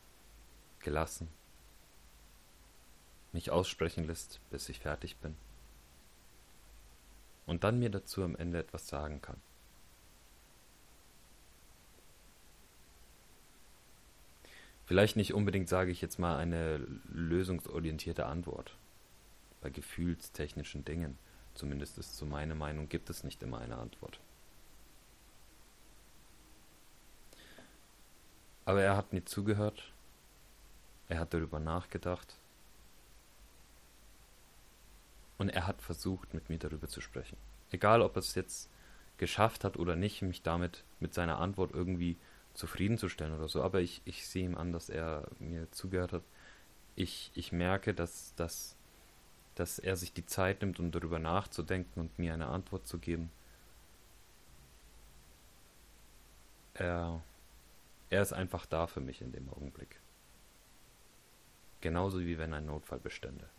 gelassen. 0.79 1.29
Mich 3.31 3.51
aussprechen 3.51 4.05
lässt, 4.05 4.39
bis 4.49 4.69
ich 4.69 4.79
fertig 4.79 5.17
bin. 5.17 5.35
Und 7.45 7.63
dann 7.63 7.79
mir 7.79 7.89
dazu 7.89 8.23
am 8.23 8.35
Ende 8.35 8.59
etwas 8.59 8.87
sagen 8.87 9.21
kann. 9.21 9.37
Vielleicht 14.85 15.15
nicht 15.15 15.33
unbedingt, 15.33 15.69
sage 15.69 15.91
ich 15.91 16.01
jetzt 16.01 16.17
mal, 16.17 16.37
eine 16.37 16.77
lösungsorientierte 17.13 18.25
Antwort 18.25 18.75
bei 19.61 19.69
gefühlstechnischen 19.69 20.83
Dingen 20.83 21.17
Zumindest 21.59 21.97
ist 21.97 22.15
so 22.15 22.25
meine 22.25 22.55
Meinung, 22.55 22.87
gibt 22.87 23.09
es 23.09 23.25
nicht 23.25 23.43
immer 23.43 23.59
eine 23.59 23.77
Antwort. 23.77 24.19
Aber 28.63 28.81
er 28.81 28.95
hat 28.95 29.11
mir 29.11 29.25
zugehört, 29.25 29.91
er 31.09 31.19
hat 31.19 31.33
darüber 31.33 31.59
nachgedacht 31.59 32.37
und 35.39 35.49
er 35.49 35.65
hat 35.65 35.81
versucht, 35.81 36.35
mit 36.35 36.49
mir 36.49 36.59
darüber 36.59 36.87
zu 36.87 37.01
sprechen. 37.01 37.37
Egal, 37.71 38.01
ob 38.03 38.15
er 38.15 38.19
es 38.19 38.35
jetzt 38.35 38.69
geschafft 39.17 39.63
hat 39.63 39.77
oder 39.77 39.95
nicht, 39.95 40.21
mich 40.21 40.43
damit 40.43 40.83
mit 40.99 41.15
seiner 41.15 41.39
Antwort 41.39 41.71
irgendwie 41.73 42.17
zufriedenzustellen 42.53 43.35
oder 43.35 43.47
so, 43.47 43.63
aber 43.63 43.81
ich, 43.81 44.01
ich 44.05 44.27
sehe 44.27 44.45
ihm 44.45 44.55
an, 44.55 44.71
dass 44.71 44.89
er 44.89 45.27
mir 45.39 45.71
zugehört 45.71 46.13
hat. 46.13 46.23
Ich, 46.95 47.31
ich 47.33 47.51
merke, 47.51 47.93
dass, 47.95 48.35
dass 48.35 48.75
dass 49.59 49.77
er 49.77 49.97
sich 49.97 50.13
die 50.13 50.25
Zeit 50.25 50.61
nimmt, 50.61 50.79
um 50.79 50.89
darüber 50.89 51.19
nachzudenken 51.19 51.99
und 51.99 52.17
mir 52.17 52.33
eine 52.33 52.47
Antwort 52.47 52.87
zu 52.87 52.97
geben. 52.97 53.29
Er, 56.75 57.21
er 58.09 58.21
ist 58.21 58.31
einfach 58.31 58.65
da 58.65 58.87
für 58.87 59.01
mich 59.01 59.19
in 59.21 59.33
dem 59.33 59.49
Augenblick. 59.49 59.99
Genauso 61.81 62.21
wie 62.21 62.37
wenn 62.37 62.53
ein 62.53 62.67
Notfall 62.67 62.99
bestände. 62.99 63.49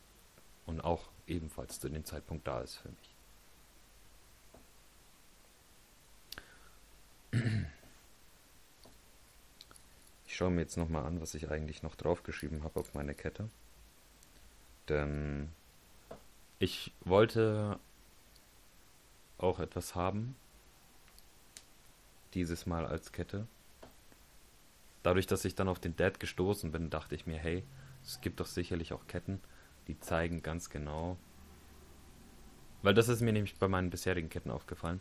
Und 0.66 0.80
auch 0.82 1.08
ebenfalls 1.26 1.80
zu 1.80 1.88
dem 1.88 2.04
Zeitpunkt 2.04 2.46
da 2.46 2.60
ist 2.60 2.76
für 2.76 2.88
mich. 2.88 3.16
Ich 10.26 10.36
schaue 10.36 10.50
mir 10.50 10.62
jetzt 10.62 10.76
nochmal 10.76 11.04
an, 11.04 11.20
was 11.20 11.34
ich 11.34 11.50
eigentlich 11.50 11.82
noch 11.82 11.96
draufgeschrieben 11.96 12.64
habe 12.64 12.80
auf 12.80 12.94
meine 12.94 13.14
Kette. 13.14 13.48
Denn 14.88 15.50
ich 16.58 16.92
wollte 17.00 17.78
auch 19.38 19.60
etwas 19.60 19.94
haben. 19.94 20.36
Dieses 22.34 22.66
Mal 22.66 22.86
als 22.86 23.12
Kette. 23.12 23.46
Dadurch, 25.02 25.26
dass 25.26 25.44
ich 25.44 25.54
dann 25.54 25.68
auf 25.68 25.80
den 25.80 25.96
Dad 25.96 26.20
gestoßen 26.20 26.70
bin, 26.70 26.90
dachte 26.90 27.14
ich 27.14 27.26
mir, 27.26 27.38
hey, 27.38 27.64
es 28.02 28.20
gibt 28.20 28.40
doch 28.40 28.46
sicherlich 28.46 28.92
auch 28.92 29.06
Ketten, 29.06 29.40
die 29.90 30.00
zeigen 30.00 30.42
ganz 30.42 30.70
genau. 30.70 31.16
Weil 32.82 32.94
das 32.94 33.08
ist 33.08 33.20
mir 33.20 33.32
nämlich 33.32 33.56
bei 33.56 33.68
meinen 33.68 33.90
bisherigen 33.90 34.28
Ketten 34.28 34.50
aufgefallen. 34.50 35.00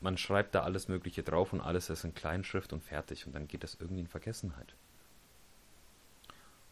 Man 0.00 0.16
schreibt 0.16 0.54
da 0.54 0.62
alles 0.62 0.88
Mögliche 0.88 1.22
drauf 1.22 1.52
und 1.52 1.60
alles 1.60 1.90
ist 1.90 2.04
in 2.04 2.14
Kleinschrift 2.14 2.72
und 2.72 2.82
fertig 2.82 3.26
und 3.26 3.34
dann 3.34 3.48
geht 3.48 3.62
das 3.62 3.76
irgendwie 3.80 4.00
in 4.00 4.06
Vergessenheit. 4.06 4.74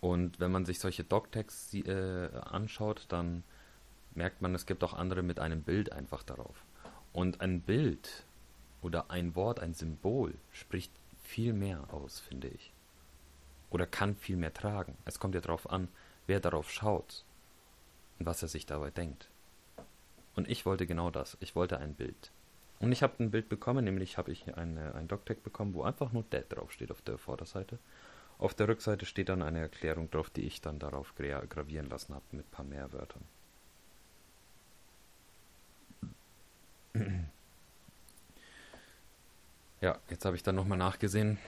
Und 0.01 0.38
wenn 0.38 0.53
man 0.53 0.64
sich 0.64 0.79
solche 0.79 1.03
Doctags 1.03 1.75
äh, 1.75 2.29
anschaut, 2.42 3.07
dann 3.09 3.42
merkt 4.14 4.40
man, 4.40 4.55
es 4.55 4.66
gibt 4.66 4.85
auch 4.85 4.94
andere 4.94 5.23
mit 5.23 5.40
einem 5.40 5.62
Bild 5.62 5.92
einfach 5.92 6.23
darauf. 6.23 6.64
Und 7.12 7.40
ein 7.40 7.61
Bild 7.61 8.25
oder 8.81 9.11
ein 9.11 9.35
Wort, 9.35 9.61
ein 9.61 9.75
Symbol 9.75 10.35
spricht 10.53 10.92
viel 11.23 11.53
mehr 11.53 11.92
aus, 11.92 12.21
finde 12.21 12.49
ich. 12.49 12.73
Oder 13.71 13.87
kann 13.87 14.14
viel 14.14 14.37
mehr 14.37 14.55
tragen. 14.55 14.97
Es 15.05 15.18
kommt 15.18 15.35
ja 15.35 15.40
darauf 15.40 15.68
an, 15.68 15.88
wer 16.29 16.38
darauf 16.38 16.71
schaut 16.71 17.25
und 18.19 18.27
was 18.27 18.43
er 18.43 18.49
sich 18.49 18.67
dabei 18.67 18.91
denkt. 18.91 19.29
Und 20.37 20.49
ich 20.49 20.64
wollte 20.64 20.87
genau 20.87 21.11
das. 21.11 21.37
Ich 21.41 21.57
wollte 21.57 21.79
ein 21.79 21.95
Bild. 21.95 22.31
Und 22.79 22.93
ich 22.93 23.03
habe 23.03 23.14
ein 23.19 23.33
Bild 23.33 23.49
bekommen, 23.49 23.85
nämlich 23.85 24.19
habe 24.19 24.31
ich 24.31 24.55
eine, 24.57 24.95
ein 24.95 25.09
Doctag 25.09 25.43
bekommen, 25.43 25.75
wo 25.75 25.83
einfach 25.83 26.12
nur 26.12 26.23
Dead 26.23 26.45
draufsteht 26.49 26.93
auf 26.93 27.03
der 27.03 27.19
Vorderseite. 27.19 27.81
Auf 28.38 28.55
der 28.55 28.69
Rückseite 28.69 29.05
steht 29.05 29.31
dann 29.31 29.43
eine 29.43 29.59
Erklärung 29.59 30.11
drauf, 30.11 30.31
die 30.31 30.43
ich 30.43 30.61
dann 30.61 30.79
darauf 30.79 31.12
gravieren 31.17 31.88
lassen 31.88 32.14
habe 32.14 32.25
mit 32.31 32.47
ein 32.47 32.51
paar 32.51 32.64
mehr 32.64 32.93
Wörtern. 32.93 33.25
Ja, 39.81 39.99
jetzt 40.11 40.25
habe 40.25 40.37
ich 40.37 40.43
dann 40.43 40.57
nochmal 40.57 40.79
nachgesehen. 40.79 41.38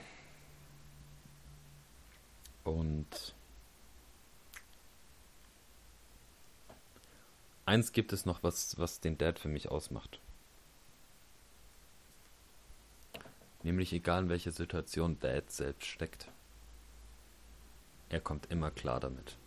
Und 2.63 3.35
eins 7.71 7.93
gibt 7.93 8.11
es 8.11 8.25
noch, 8.25 8.43
was, 8.43 8.77
was 8.77 8.99
den 8.99 9.17
Dad 9.17 9.39
für 9.39 9.47
mich 9.47 9.71
ausmacht. 9.71 10.19
Nämlich 13.63 13.93
egal 13.93 14.23
in 14.23 14.29
welcher 14.29 14.51
Situation 14.51 15.17
Dad 15.21 15.49
selbst 15.49 15.85
steckt. 15.85 16.27
Er 18.09 18.19
kommt 18.19 18.51
immer 18.51 18.71
klar 18.71 18.99
damit. 18.99 19.37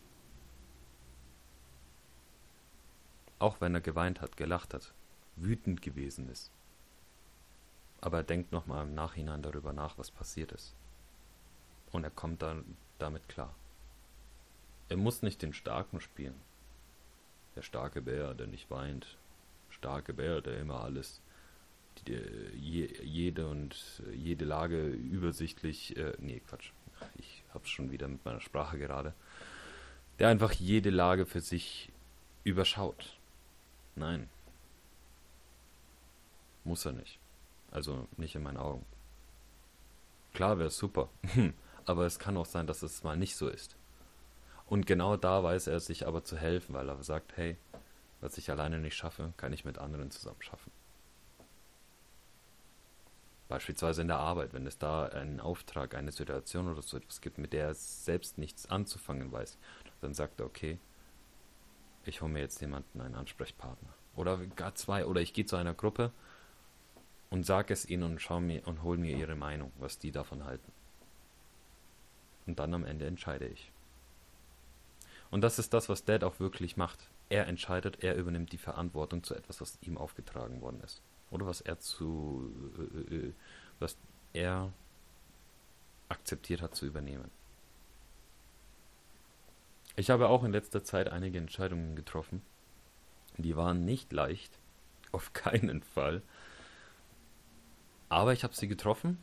Auch 3.39 3.61
wenn 3.61 3.75
er 3.75 3.83
geweint 3.83 4.23
hat, 4.23 4.39
gelacht 4.39 4.73
hat, 4.73 4.95
wütend 5.37 5.83
gewesen 5.83 6.31
ist. 6.31 6.51
Aber 8.01 8.19
er 8.19 8.25
denkt 8.25 8.53
nochmal 8.53 8.87
im 8.87 8.95
Nachhinein 8.95 9.43
darüber 9.43 9.75
nach, 9.75 9.99
was 9.99 10.11
passiert 10.11 10.53
ist. 10.53 10.75
Und 11.93 12.05
er 12.05 12.11
kommt 12.11 12.41
dann 12.41 12.79
damit 12.99 13.29
klar. 13.29 13.55
Er 14.89 14.97
muss 14.97 15.21
nicht 15.21 15.43
den 15.43 15.53
Starken 15.53 16.01
spielen. 16.01 16.41
Der 17.57 17.63
starke 17.63 18.03
Bär, 18.03 18.35
der 18.35 18.47
nicht 18.47 18.71
weint. 18.71 19.19
Starke 19.71 20.13
Bär, 20.13 20.41
der 20.41 20.59
immer 20.59 20.83
alles, 20.83 21.21
die, 22.07 22.19
je, 22.55 22.89
jede 23.03 23.49
und 23.49 24.03
jede 24.13 24.45
Lage 24.45 24.89
übersichtlich, 24.89 25.97
äh, 25.97 26.13
nee, 26.19 26.41
Quatsch, 26.41 26.71
ich 27.17 27.45
hab's 27.53 27.71
schon 27.71 27.91
wieder 27.91 28.09
mit 28.09 28.25
meiner 28.25 28.41
Sprache 28.41 28.79
gerade, 28.79 29.15
der 30.19 30.29
einfach 30.29 30.53
jede 30.53 30.91
Lage 30.91 31.27
für 31.27 31.41
sich 31.41 31.93
überschaut. 32.45 33.19
Nein. 33.97 34.29
Muss 36.65 36.87
er 36.87 36.93
nicht. 36.93 37.19
Also 37.71 38.09
nicht 38.17 38.35
in 38.35 38.43
meinen 38.43 38.57
Augen. 38.57 38.87
Klar 40.33 40.59
wäre 40.59 40.69
es 40.69 40.79
super, 40.79 41.09
aber 41.87 42.07
es 42.07 42.19
kann 42.19 42.37
auch 42.37 42.47
sein, 42.47 42.67
dass 42.67 42.83
es 42.83 43.05
mal 43.05 43.17
nicht 43.17 43.37
so 43.37 43.49
ist. 43.49 43.77
Und 44.67 44.87
genau 44.87 45.17
da 45.17 45.43
weiß 45.43 45.67
er 45.67 45.81
sich 45.81 46.07
aber 46.07 46.25
zu 46.25 46.37
helfen, 46.37 46.75
weil 46.75 46.89
er 46.89 47.03
sagt, 47.03 47.37
hey, 47.37 47.57
was 48.21 48.39
ich 48.39 48.51
alleine 48.51 48.79
nicht 48.79 48.97
schaffe, 48.97 49.35
kann 49.37 49.53
ich 49.53 49.65
mit 49.65 49.79
anderen 49.79 50.11
zusammen 50.11 50.41
schaffen. 50.41 50.73
Beispielsweise 53.49 54.01
in 54.03 54.09
der 54.09 54.19
Arbeit, 54.19 54.55
wenn 54.55 54.67
es 54.67 54.79
da 54.79 55.05
einen 55.05 55.39
Auftrag, 55.39 55.95
eine 55.95 56.13
Situation 56.13 56.71
oder 56.71 56.81
so 56.81 56.97
etwas 56.97 57.21
gibt, 57.21 57.37
mit 57.37 57.53
der 57.53 57.67
er 57.67 57.75
selbst 57.75 58.39
nichts 58.39 58.71
anzufangen 58.71 59.31
weiß, 59.31 59.59
dann 60.01 60.15
sagt 60.15 60.41
er, 60.41 60.47
okay, 60.47 60.79
ich 62.07 62.23
hole 62.23 62.33
mir 62.33 62.41
jetzt 62.41 62.61
jemanden, 62.61 63.01
einen 63.01 63.15
Ansprechpartner. 63.15 63.91
Oder 64.17 64.39
gar 64.39 64.75
zwei. 64.75 65.05
Oder 65.05 65.21
ich 65.21 65.35
gehe 65.35 65.47
zu 65.47 65.57
einer 65.57 65.75
Gruppe 65.75 66.11
und 67.31 67.45
sage 67.45 67.73
es 67.73 67.89
ihnen 67.89 68.05
und 68.05 68.23
schau 68.23 68.41
mir 68.41 68.67
und 68.67 68.83
hole 68.83 68.99
mir 68.99 69.17
ihre 69.17 69.35
Meinung, 69.35 69.73
was 69.79 69.99
die 69.99 70.13
davon 70.13 70.45
halten. 70.45 70.73
Und 72.47 72.59
dann 72.59 72.73
am 72.75 72.85
Ende 72.85 73.07
entscheide 73.07 73.47
ich. 73.47 73.74
Und 75.35 75.41
das 75.41 75.59
ist 75.59 75.75
das, 75.75 75.89
was 75.89 76.05
Dad 76.05 76.23
auch 76.23 76.39
wirklich 76.39 76.77
macht. 76.77 77.11
Er 77.29 77.49
entscheidet, 77.49 78.05
er 78.05 78.15
übernimmt 78.15 78.53
die 78.53 78.57
Verantwortung 78.57 79.25
zu 79.25 79.35
etwas, 79.35 79.61
was 79.61 79.77
ihm 79.83 79.99
aufgetragen 79.99 80.61
worden 80.61 80.81
ist. 80.85 81.03
Oder 81.33 81.45
was 81.45 81.61
er 81.61 81.81
zu, 81.81 82.53
äh, 83.11 83.15
äh, 83.17 83.33
was 83.81 83.97
er 84.33 84.73
akzeptiert 86.09 86.63
hat 86.63 86.77
zu 86.77 86.87
übernehmen. 86.87 87.33
Ich 89.97 90.09
habe 90.09 90.29
auch 90.29 90.45
in 90.45 90.53
letzter 90.53 90.85
Zeit 90.85 91.09
einige 91.09 91.39
Entscheidungen 91.39 91.97
getroffen. 91.97 92.41
Die 93.37 93.57
waren 93.57 93.85
nicht 93.85 94.13
leicht, 94.13 94.57
auf 95.11 95.33
keinen 95.33 95.83
Fall. 95.83 96.23
Aber 98.09 98.33
ich 98.33 98.45
habe 98.45 98.55
sie 98.55 98.69
getroffen 98.69 99.19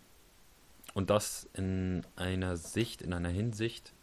und 0.93 1.09
das 1.09 1.49
in 1.53 2.05
einer 2.17 2.57
Sicht, 2.57 3.01
in 3.01 3.13
einer 3.13 3.29
Hinsicht, 3.29 3.93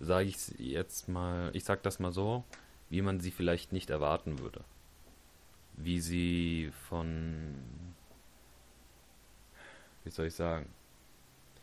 sage 0.00 0.28
ich 0.28 0.36
jetzt 0.58 1.08
mal, 1.08 1.50
ich 1.54 1.64
sage 1.64 1.82
das 1.82 2.00
mal 2.00 2.10
so, 2.10 2.44
wie 2.88 3.02
man 3.02 3.20
sie 3.20 3.30
vielleicht 3.30 3.72
nicht 3.72 3.90
erwarten 3.90 4.38
würde. 4.38 4.64
Wie 5.74 6.00
sie 6.00 6.72
von, 6.88 7.54
wie 10.04 10.10
soll 10.10 10.26
ich 10.26 10.34
sagen, 10.34 10.68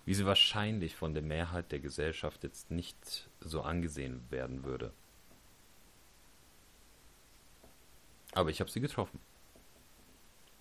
wie 0.05 0.13
sie 0.13 0.25
wahrscheinlich 0.25 0.95
von 0.95 1.13
der 1.13 1.23
Mehrheit 1.23 1.71
der 1.71 1.79
Gesellschaft 1.79 2.43
jetzt 2.43 2.71
nicht 2.71 3.29
so 3.41 3.61
angesehen 3.61 4.21
werden 4.29 4.63
würde. 4.63 4.93
Aber 8.33 8.49
ich 8.49 8.61
habe 8.61 8.71
sie 8.71 8.79
getroffen. 8.79 9.19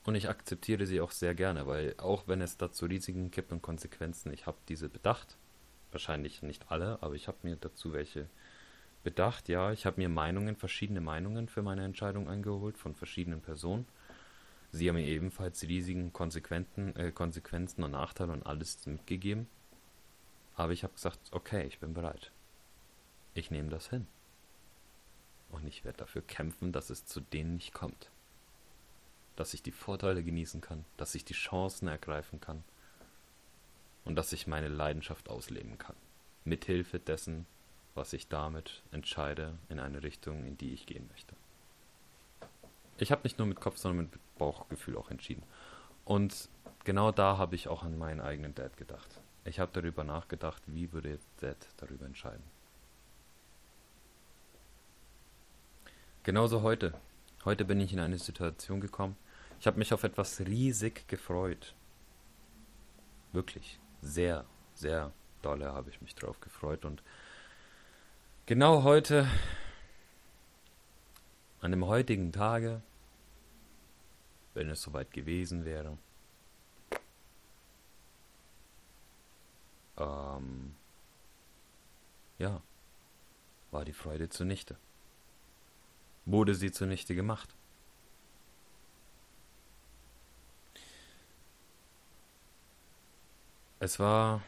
Und 0.05 0.15
ich 0.15 0.29
akzeptiere 0.29 0.87
sie 0.87 1.01
auch 1.01 1.11
sehr 1.11 1.35
gerne, 1.35 1.67
weil 1.67 1.95
auch 1.99 2.27
wenn 2.27 2.41
es 2.41 2.57
dazu 2.57 2.87
Risiken 2.87 3.31
gibt 3.31 3.53
und 3.53 3.61
Konsequenzen, 3.61 4.33
ich 4.33 4.47
habe 4.47 4.57
diese 4.69 4.89
bedacht 4.89 5.37
wahrscheinlich 5.93 6.43
nicht 6.43 6.71
alle, 6.71 7.03
aber 7.03 7.15
ich 7.15 7.29
habe 7.29 7.39
mir 7.43 7.57
dazu 7.57 7.93
welche 7.93 8.29
bedacht. 9.03 9.49
Ja, 9.49 9.73
ich 9.73 9.87
habe 9.87 10.01
mir 10.01 10.09
Meinungen, 10.09 10.57
verschiedene 10.57 11.01
Meinungen 11.01 11.49
für 11.49 11.63
meine 11.63 11.85
Entscheidung 11.85 12.29
eingeholt 12.29 12.77
von 12.77 12.95
verschiedenen 12.95 13.41
Personen. 13.41 13.87
Sie 14.73 14.89
haben 14.89 14.97
mir 14.97 15.07
ebenfalls 15.07 15.61
die 15.61 15.67
riesigen 15.67 16.09
äh, 16.09 17.13
Konsequenzen 17.13 17.85
und 17.85 17.91
Nachteile 17.93 18.33
und 18.33 18.45
alles 18.45 18.85
mitgegeben. 18.87 19.47
Aber 20.55 20.73
ich 20.73 20.83
habe 20.83 20.95
gesagt, 20.95 21.21
okay, 21.31 21.67
ich 21.67 21.79
bin 21.79 21.95
bereit. 21.95 22.33
Ich 23.35 23.51
nehme 23.51 23.69
das 23.69 23.91
hin. 23.91 24.07
Und 25.51 25.67
ich 25.67 25.85
werde 25.85 25.99
dafür 25.99 26.23
kämpfen, 26.23 26.73
dass 26.73 26.91
es 26.91 27.07
zu 27.07 27.21
denen 27.21 27.55
nicht 27.55 27.73
kommt. 27.73 28.11
Dass 29.37 29.55
ich 29.55 29.63
die 29.63 29.71
Vorteile 29.71 30.25
genießen 30.25 30.61
kann, 30.61 30.85
dass 30.97 31.15
ich 31.15 31.25
die 31.25 31.35
Chancen 31.35 31.87
ergreifen 31.87 32.41
kann 32.41 32.65
und 34.07 34.15
dass 34.15 34.33
ich 34.33 34.47
meine 34.47 34.69
Leidenschaft 34.69 35.29
ausleben 35.29 35.77
kann. 35.77 35.97
Mithilfe 36.45 36.99
dessen, 36.99 37.45
was 37.95 38.13
ich 38.13 38.29
damit 38.29 38.83
entscheide 38.93 39.59
in 39.69 39.81
eine 39.81 40.03
Richtung, 40.03 40.47
in 40.47 40.57
die 40.57 40.73
ich 40.73 40.87
gehen 40.87 41.09
möchte. 41.09 41.35
Ich 42.99 43.13
habe 43.13 43.23
nicht 43.25 43.39
nur 43.39 43.47
mit 43.47 43.61
Kopf, 43.61 43.77
sondern 43.77 44.07
mit 44.07 44.39
Bauchgefühl 44.39 44.97
auch 44.97 45.11
entschieden. 45.11 45.43
Und 46.05 46.49
genau 46.85 47.11
da 47.11 47.37
habe 47.37 47.57
ich 47.57 47.69
auch 47.69 47.83
an 47.83 47.99
meinen 47.99 48.21
eigenen 48.21 48.55
Dad 48.55 48.77
gedacht. 48.77 49.21
Ich 49.45 49.59
habe 49.59 49.73
darüber 49.75 50.05
nachgedacht, 50.05 50.63
wie 50.67 50.93
würde 50.93 51.19
Dad 51.41 51.57
darüber 51.77 52.07
entscheiden. 52.07 52.43
Genauso 56.23 56.63
heute. 56.63 56.95
Heute 57.45 57.65
bin 57.65 57.81
ich 57.81 57.93
in 57.93 58.01
eine 58.01 58.19
Situation 58.19 58.81
gekommen. 58.81 59.17
Ich 59.61 59.67
habe 59.67 59.79
mich 59.79 59.93
auf 59.93 60.05
etwas 60.05 60.41
riesig 60.41 61.07
gefreut. 61.09 61.75
Wirklich 63.33 63.79
sehr, 64.07 64.45
sehr 64.75 65.13
dolle 65.43 65.73
habe 65.73 65.91
ich 65.91 66.01
mich 66.01 66.15
drauf 66.15 66.41
gefreut. 66.41 66.85
Und 66.85 67.03
genau 68.47 68.83
heute, 68.83 69.29
an 71.61 71.71
dem 71.71 71.87
heutigen 71.87 72.33
Tage, 72.33 72.83
wenn 74.55 74.71
es 74.71 74.83
soweit 74.83 75.11
gewesen 75.11 75.65
wäre, 75.65 75.99
ähm, 79.99 80.75
ja, 82.39 82.63
war 83.71 83.85
die 83.85 83.93
Freude 83.93 84.29
zunichte. 84.29 84.77
Wurde 86.25 86.55
sie 86.55 86.71
zunichte 86.71 87.15
gemacht. 87.15 87.56
Es 93.79 94.01
war 94.01 94.43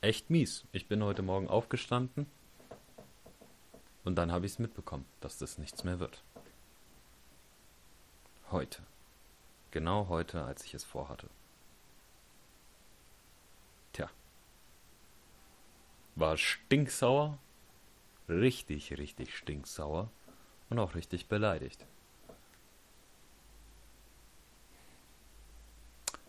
echt 0.00 0.28
mies. 0.28 0.64
Ich 0.72 0.88
bin 0.88 1.04
heute 1.04 1.22
Morgen 1.22 1.48
aufgestanden 1.48 2.26
und 4.02 4.16
dann 4.16 4.32
habe 4.32 4.44
ich 4.44 4.52
es 4.52 4.58
mitbekommen, 4.58 5.06
dass 5.20 5.38
das 5.38 5.56
nichts 5.56 5.84
mehr 5.84 6.00
wird. 6.00 6.24
Heute. 8.50 8.82
Genau 9.70 10.08
heute, 10.08 10.42
als 10.44 10.64
ich 10.64 10.74
es 10.74 10.84
vorhatte. 10.84 11.28
Tja. 13.92 14.10
War 16.16 16.36
stinksauer, 16.36 17.38
richtig, 18.28 18.98
richtig 18.98 19.36
stinksauer 19.36 20.10
und 20.70 20.80
auch 20.80 20.96
richtig 20.96 21.28
beleidigt. 21.28 21.86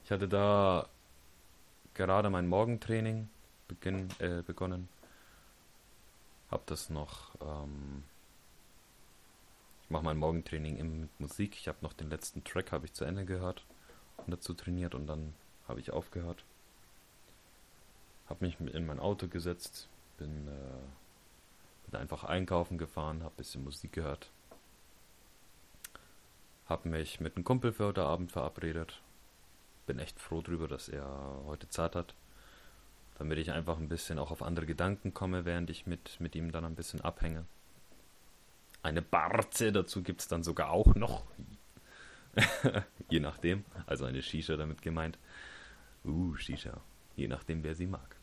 Ich 0.03 0.11
hatte 0.11 0.27
da 0.27 0.87
gerade 1.95 2.29
mein 2.29 2.47
Morgentraining 2.47 3.29
beginn, 3.67 4.09
äh, 4.19 4.43
begonnen. 4.43 4.87
Hab 6.51 6.67
das 6.67 6.89
noch. 6.89 7.33
Ähm, 7.41 8.03
ich 9.83 9.89
mache 9.89 10.03
mein 10.03 10.17
Morgentraining 10.17 10.77
im, 10.77 11.01
mit 11.01 11.19
Musik. 11.19 11.55
Ich 11.55 11.67
habe 11.67 11.79
noch 11.81 11.93
den 11.93 12.09
letzten 12.09 12.43
Track 12.43 12.71
habe 12.71 12.85
ich 12.85 12.93
zu 12.93 13.05
Ende 13.05 13.25
gehört 13.25 13.65
und 14.17 14.31
dazu 14.31 14.53
trainiert 14.53 14.93
und 14.93 15.07
dann 15.07 15.33
habe 15.67 15.79
ich 15.79 15.91
aufgehört. 15.91 16.43
Habe 18.29 18.45
mich 18.45 18.59
in 18.59 18.85
mein 18.85 18.99
Auto 18.99 19.27
gesetzt, 19.27 19.87
bin, 20.17 20.47
äh, 20.47 21.89
bin 21.89 21.99
einfach 21.99 22.23
einkaufen 22.23 22.77
gefahren, 22.77 23.23
habe 23.23 23.35
bisschen 23.37 23.63
Musik 23.63 23.93
gehört. 23.93 24.29
Habe 26.67 26.89
mich 26.89 27.19
mit 27.19 27.35
einem 27.35 27.45
Kumpel 27.45 27.73
für 27.73 27.85
heute 27.85 28.03
Abend 28.03 28.31
verabredet 28.31 29.01
bin 29.85 29.99
echt 29.99 30.19
froh 30.19 30.41
drüber, 30.41 30.67
dass 30.67 30.89
er 30.89 31.05
heute 31.45 31.69
Zeit 31.69 31.95
hat. 31.95 32.13
Damit 33.17 33.37
ich 33.37 33.51
einfach 33.51 33.77
ein 33.77 33.87
bisschen 33.87 34.19
auch 34.19 34.31
auf 34.31 34.41
andere 34.41 34.65
Gedanken 34.65 35.13
komme, 35.13 35.45
während 35.45 35.69
ich 35.69 35.87
mit, 35.87 36.19
mit 36.19 36.35
ihm 36.35 36.51
dann 36.51 36.65
ein 36.65 36.75
bisschen 36.75 37.01
abhänge. 37.01 37.45
Eine 38.83 39.01
Barze 39.01 39.71
dazu 39.71 40.03
gibt 40.03 40.21
es 40.21 40.27
dann 40.27 40.43
sogar 40.43 40.69
auch 40.69 40.95
noch. 40.95 41.23
Je 43.09 43.19
nachdem. 43.19 43.63
Also 43.85 44.05
eine 44.05 44.21
Shisha 44.21 44.57
damit 44.57 44.81
gemeint. 44.81 45.17
Uh, 46.03 46.35
Shisha. 46.35 46.81
Je 47.15 47.27
nachdem, 47.27 47.63
wer 47.63 47.75
sie 47.75 47.87
mag. 47.87 48.15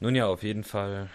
Nun 0.00 0.14
ja, 0.14 0.26
auf 0.26 0.42
jeden 0.42 0.64
Fall. 0.64 1.08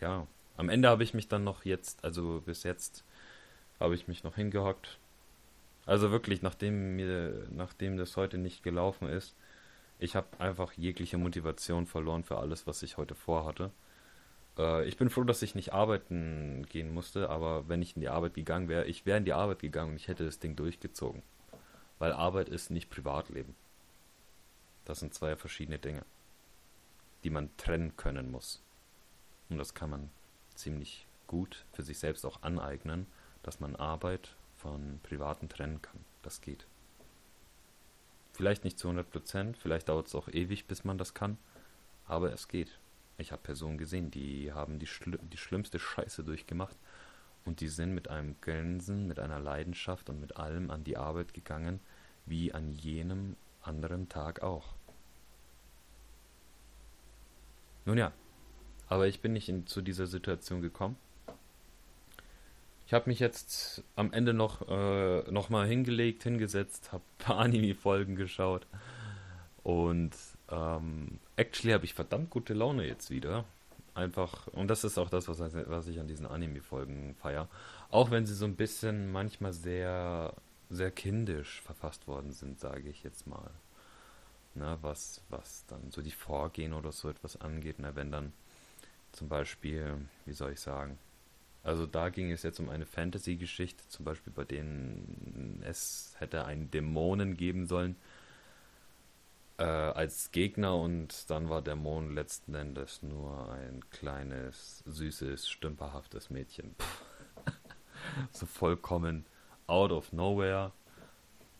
Ja, 0.00 0.26
am 0.56 0.68
Ende 0.68 0.88
habe 0.88 1.04
ich 1.04 1.14
mich 1.14 1.28
dann 1.28 1.44
noch 1.44 1.64
jetzt, 1.64 2.04
also 2.04 2.42
bis 2.44 2.62
jetzt, 2.62 3.04
habe 3.78 3.94
ich 3.94 4.08
mich 4.08 4.24
noch 4.24 4.34
hingehockt. 4.34 4.98
Also 5.86 6.10
wirklich, 6.10 6.42
nachdem 6.42 6.96
mir, 6.96 7.46
nachdem 7.50 7.96
das 7.96 8.16
heute 8.16 8.38
nicht 8.38 8.62
gelaufen 8.62 9.08
ist, 9.08 9.34
ich 9.98 10.16
habe 10.16 10.28
einfach 10.38 10.72
jegliche 10.72 11.18
Motivation 11.18 11.86
verloren 11.86 12.24
für 12.24 12.38
alles, 12.38 12.66
was 12.66 12.82
ich 12.82 12.96
heute 12.96 13.14
vorhatte. 13.14 13.70
Äh, 14.58 14.86
ich 14.86 14.96
bin 14.96 15.10
froh, 15.10 15.24
dass 15.24 15.42
ich 15.42 15.54
nicht 15.54 15.72
arbeiten 15.72 16.66
gehen 16.68 16.92
musste, 16.92 17.28
aber 17.28 17.68
wenn 17.68 17.82
ich 17.82 17.96
in 17.96 18.00
die 18.00 18.08
Arbeit 18.08 18.34
gegangen 18.34 18.68
wäre, 18.68 18.86
ich 18.86 19.06
wäre 19.06 19.18
in 19.18 19.24
die 19.24 19.32
Arbeit 19.32 19.60
gegangen 19.60 19.90
und 19.90 19.96
ich 19.96 20.08
hätte 20.08 20.24
das 20.24 20.38
Ding 20.38 20.56
durchgezogen. 20.56 21.22
Weil 21.98 22.12
Arbeit 22.12 22.48
ist 22.48 22.70
nicht 22.70 22.88
Privatleben. 22.88 23.54
Das 24.84 25.00
sind 25.00 25.12
zwei 25.12 25.36
verschiedene 25.36 25.78
Dinge, 25.78 26.02
die 27.22 27.30
man 27.30 27.54
trennen 27.58 27.96
können 27.96 28.30
muss. 28.30 28.62
Und 29.50 29.58
das 29.58 29.74
kann 29.74 29.90
man 29.90 30.10
ziemlich 30.54 31.06
gut 31.26 31.64
für 31.72 31.82
sich 31.82 31.98
selbst 31.98 32.24
auch 32.24 32.42
aneignen, 32.42 33.06
dass 33.42 33.60
man 33.60 33.76
Arbeit 33.76 34.34
von 34.60 35.00
Privaten 35.02 35.48
trennen 35.48 35.80
kann. 35.82 36.04
Das 36.22 36.40
geht. 36.40 36.66
Vielleicht 38.32 38.64
nicht 38.64 38.78
zu 38.78 38.88
100 38.88 39.10
Prozent, 39.10 39.56
vielleicht 39.56 39.88
dauert 39.88 40.06
es 40.06 40.14
auch 40.14 40.28
ewig, 40.28 40.66
bis 40.66 40.84
man 40.84 40.98
das 40.98 41.14
kann, 41.14 41.38
aber 42.06 42.32
es 42.32 42.48
geht. 42.48 42.78
Ich 43.18 43.32
habe 43.32 43.42
Personen 43.42 43.76
gesehen, 43.76 44.10
die 44.10 44.52
haben 44.52 44.78
die, 44.78 44.86
schli 44.86 45.18
die 45.20 45.36
schlimmste 45.36 45.78
Scheiße 45.78 46.24
durchgemacht 46.24 46.76
und 47.44 47.60
die 47.60 47.68
sind 47.68 47.94
mit 47.94 48.08
einem 48.08 48.36
Grinsen, 48.40 49.06
mit 49.06 49.18
einer 49.18 49.40
Leidenschaft 49.40 50.08
und 50.08 50.20
mit 50.20 50.36
allem 50.36 50.70
an 50.70 50.84
die 50.84 50.96
Arbeit 50.96 51.34
gegangen, 51.34 51.80
wie 52.24 52.54
an 52.54 52.70
jenem 52.70 53.36
anderen 53.62 54.08
Tag 54.08 54.42
auch. 54.42 54.74
Nun 57.84 57.98
ja, 57.98 58.12
aber 58.88 59.06
ich 59.06 59.20
bin 59.20 59.32
nicht 59.32 59.48
in, 59.48 59.66
zu 59.66 59.82
dieser 59.82 60.06
Situation 60.06 60.62
gekommen. 60.62 60.96
Ich 62.90 62.94
habe 62.94 63.08
mich 63.08 63.20
jetzt 63.20 63.84
am 63.94 64.12
Ende 64.12 64.34
noch, 64.34 64.68
äh, 64.68 65.22
noch 65.30 65.48
mal 65.48 65.64
hingelegt, 65.64 66.24
hingesetzt, 66.24 66.90
habe 66.90 67.04
ein 67.04 67.24
paar 67.24 67.38
Anime-Folgen 67.44 68.16
geschaut. 68.16 68.66
Und 69.62 70.10
ähm, 70.50 71.20
actually 71.36 71.72
habe 71.72 71.84
ich 71.84 71.94
verdammt 71.94 72.30
gute 72.30 72.52
Laune 72.52 72.84
jetzt 72.84 73.08
wieder. 73.10 73.44
Einfach, 73.94 74.48
und 74.48 74.66
das 74.66 74.82
ist 74.82 74.98
auch 74.98 75.08
das, 75.08 75.28
was, 75.28 75.38
was 75.38 75.86
ich 75.86 76.00
an 76.00 76.08
diesen 76.08 76.26
Anime-Folgen 76.26 77.14
feiere. 77.14 77.46
Auch 77.92 78.10
wenn 78.10 78.26
sie 78.26 78.34
so 78.34 78.44
ein 78.44 78.56
bisschen 78.56 79.12
manchmal 79.12 79.52
sehr, 79.52 80.34
sehr 80.68 80.90
kindisch 80.90 81.60
verfasst 81.60 82.08
worden 82.08 82.32
sind, 82.32 82.58
sage 82.58 82.88
ich 82.88 83.04
jetzt 83.04 83.24
mal. 83.28 83.52
Na, 84.56 84.78
was, 84.82 85.20
was 85.28 85.64
dann 85.68 85.92
so 85.92 86.02
die 86.02 86.10
Vorgehen 86.10 86.72
oder 86.72 86.90
so 86.90 87.08
etwas 87.08 87.40
angeht. 87.40 87.76
Na, 87.78 87.94
wenn 87.94 88.10
dann 88.10 88.32
zum 89.12 89.28
Beispiel, 89.28 89.94
wie 90.26 90.32
soll 90.32 90.54
ich 90.54 90.60
sagen, 90.60 90.98
also 91.62 91.86
da 91.86 92.08
ging 92.08 92.30
es 92.30 92.42
jetzt 92.42 92.60
um 92.60 92.68
eine 92.68 92.86
Fantasy-Geschichte, 92.86 93.82
zum 93.88 94.04
Beispiel 94.04 94.32
bei 94.32 94.44
denen 94.44 95.62
es 95.64 96.14
hätte 96.18 96.44
einen 96.44 96.70
Dämonen 96.70 97.36
geben 97.36 97.66
sollen 97.66 97.96
äh, 99.60 99.64
als 99.64 100.32
Gegner 100.32 100.74
und 100.74 101.28
dann 101.30 101.50
war 101.50 101.60
Dämon 101.60 102.14
letzten 102.14 102.54
Endes 102.54 103.02
nur 103.02 103.52
ein 103.52 103.84
kleines, 103.90 104.82
süßes, 104.86 105.48
stümperhaftes 105.48 106.30
Mädchen. 106.30 106.74
so 108.32 108.46
vollkommen 108.46 109.26
out 109.66 109.92
of 109.92 110.12
nowhere. 110.12 110.72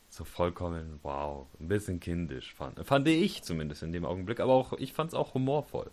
So 0.08 0.24
vollkommen, 0.24 0.98
wow, 1.02 1.46
ein 1.60 1.68
bisschen 1.68 2.00
kindisch 2.00 2.52
fand, 2.54 2.84
fand 2.84 3.06
ich 3.06 3.44
zumindest 3.44 3.84
in 3.84 3.92
dem 3.92 4.04
Augenblick, 4.04 4.40
aber 4.40 4.54
auch 4.54 4.72
ich 4.72 4.92
fand 4.92 5.12
es 5.12 5.14
auch 5.14 5.34
humorvoll. 5.34 5.88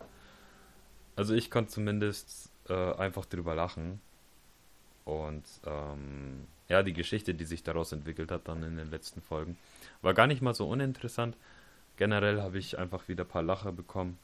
Also 1.15 1.35
ich 1.35 1.51
konnte 1.51 1.71
zumindest 1.71 2.49
äh, 2.69 2.93
einfach 2.95 3.25
drüber 3.25 3.55
lachen. 3.55 4.01
Und 5.05 5.45
ähm, 5.65 6.47
ja, 6.67 6.83
die 6.83 6.93
Geschichte, 6.93 7.33
die 7.33 7.45
sich 7.45 7.63
daraus 7.63 7.91
entwickelt 7.91 8.29
hat 8.29 8.47
dann 8.47 8.63
in 8.63 8.75
den 8.75 8.89
letzten 8.89 9.21
Folgen, 9.21 9.57
war 10.01 10.13
gar 10.13 10.27
nicht 10.27 10.41
mal 10.41 10.53
so 10.53 10.67
uninteressant. 10.67 11.37
Generell 11.95 12.41
habe 12.41 12.57
ich 12.57 12.77
einfach 12.77 13.07
wieder 13.07 13.23
ein 13.23 13.29
paar 13.29 13.43
Lacher 13.43 13.71
bekommen. 13.71 14.19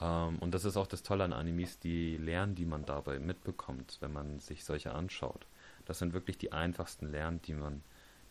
Ähm, 0.00 0.38
und 0.38 0.54
das 0.54 0.64
ist 0.64 0.76
auch 0.76 0.86
das 0.86 1.02
Tolle 1.02 1.24
an 1.24 1.32
Animes, 1.32 1.78
die 1.80 2.16
Lernen, 2.16 2.54
die 2.54 2.64
man 2.64 2.86
dabei 2.86 3.18
mitbekommt, 3.18 3.98
wenn 4.00 4.12
man 4.12 4.38
sich 4.38 4.64
solche 4.64 4.92
anschaut. 4.92 5.46
Das 5.86 5.98
sind 5.98 6.12
wirklich 6.12 6.38
die 6.38 6.52
einfachsten 6.52 7.10
Lernen, 7.10 7.42
die 7.42 7.54
man, 7.54 7.82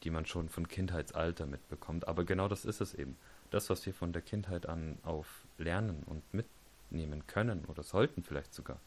die 0.03 0.09
man 0.09 0.25
schon 0.25 0.49
von 0.49 0.67
Kindheitsalter 0.67 1.45
mitbekommt. 1.45 2.07
Aber 2.07 2.23
genau 2.23 2.47
das 2.47 2.65
ist 2.65 2.81
es 2.81 2.93
eben. 2.93 3.17
Das, 3.51 3.69
was 3.69 3.85
wir 3.85 3.93
von 3.93 4.13
der 4.13 4.21
Kindheit 4.21 4.67
an 4.67 4.97
auf 5.03 5.43
lernen 5.57 6.01
und 6.05 6.23
mitbekommen 6.33 6.62
nehmen 6.93 7.25
können 7.27 7.65
oder 7.65 7.83
sollten 7.83 8.23
vielleicht 8.23 8.53
sogar, 8.53 8.79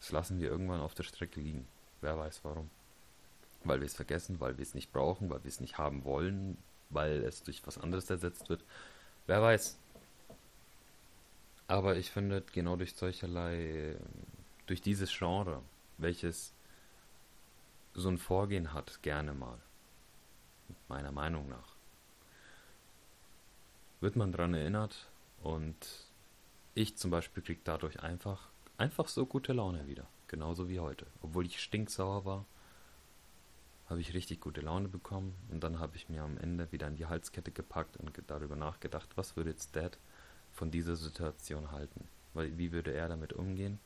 das 0.00 0.12
lassen 0.12 0.40
wir 0.40 0.50
irgendwann 0.50 0.80
auf 0.80 0.94
der 0.94 1.04
Strecke 1.04 1.40
liegen. 1.40 1.66
Wer 2.00 2.18
weiß 2.18 2.40
warum. 2.44 2.70
Weil 3.64 3.80
wir 3.80 3.86
es 3.86 3.94
vergessen, 3.94 4.40
weil 4.40 4.58
wir 4.58 4.62
es 4.62 4.74
nicht 4.74 4.92
brauchen, 4.92 5.30
weil 5.30 5.42
wir 5.42 5.48
es 5.48 5.60
nicht 5.60 5.78
haben 5.78 6.04
wollen, 6.04 6.58
weil 6.90 7.24
es 7.24 7.42
durch 7.42 7.66
was 7.66 7.78
anderes 7.78 8.08
ersetzt 8.10 8.48
wird. 8.48 8.62
Wer 9.26 9.42
weiß. 9.42 9.78
Aber 11.68 11.96
ich 11.96 12.10
finde, 12.10 12.44
genau 12.52 12.76
durch 12.76 12.94
solcherlei, 12.94 13.96
durch 14.66 14.82
dieses 14.82 15.10
Genre, 15.16 15.62
welches 15.98 16.52
so 17.94 18.08
ein 18.08 18.18
Vorgehen 18.18 18.72
hat, 18.72 19.02
gerne 19.02 19.32
mal, 19.32 19.58
meiner 20.88 21.10
Meinung 21.10 21.48
nach, 21.48 21.74
wird 24.00 24.14
man 24.14 24.30
daran 24.30 24.54
erinnert 24.54 25.08
und 25.42 26.05
ich 26.76 26.94
zum 26.96 27.10
Beispiel 27.10 27.42
kriege 27.42 27.60
dadurch 27.64 28.00
einfach, 28.00 28.48
einfach 28.76 29.08
so 29.08 29.24
gute 29.24 29.54
Laune 29.54 29.88
wieder. 29.88 30.06
Genauso 30.28 30.68
wie 30.68 30.78
heute. 30.78 31.06
Obwohl 31.22 31.46
ich 31.46 31.60
stinksauer 31.60 32.24
war, 32.26 32.44
habe 33.88 34.00
ich 34.00 34.12
richtig 34.12 34.40
gute 34.40 34.60
Laune 34.60 34.88
bekommen. 34.88 35.34
Und 35.50 35.64
dann 35.64 35.78
habe 35.78 35.96
ich 35.96 36.10
mir 36.10 36.22
am 36.22 36.36
Ende 36.36 36.70
wieder 36.72 36.86
in 36.86 36.96
die 36.96 37.06
Halskette 37.06 37.50
gepackt 37.50 37.96
und 37.96 38.12
darüber 38.26 38.56
nachgedacht, 38.56 39.08
was 39.16 39.36
würde 39.36 39.50
jetzt 39.50 39.74
Dad 39.74 39.96
von 40.52 40.70
dieser 40.70 40.96
Situation 40.96 41.70
halten? 41.70 42.06
Weil, 42.34 42.58
wie 42.58 42.72
würde 42.72 42.92
er 42.92 43.08
damit 43.08 43.32
umgehen? 43.32 43.78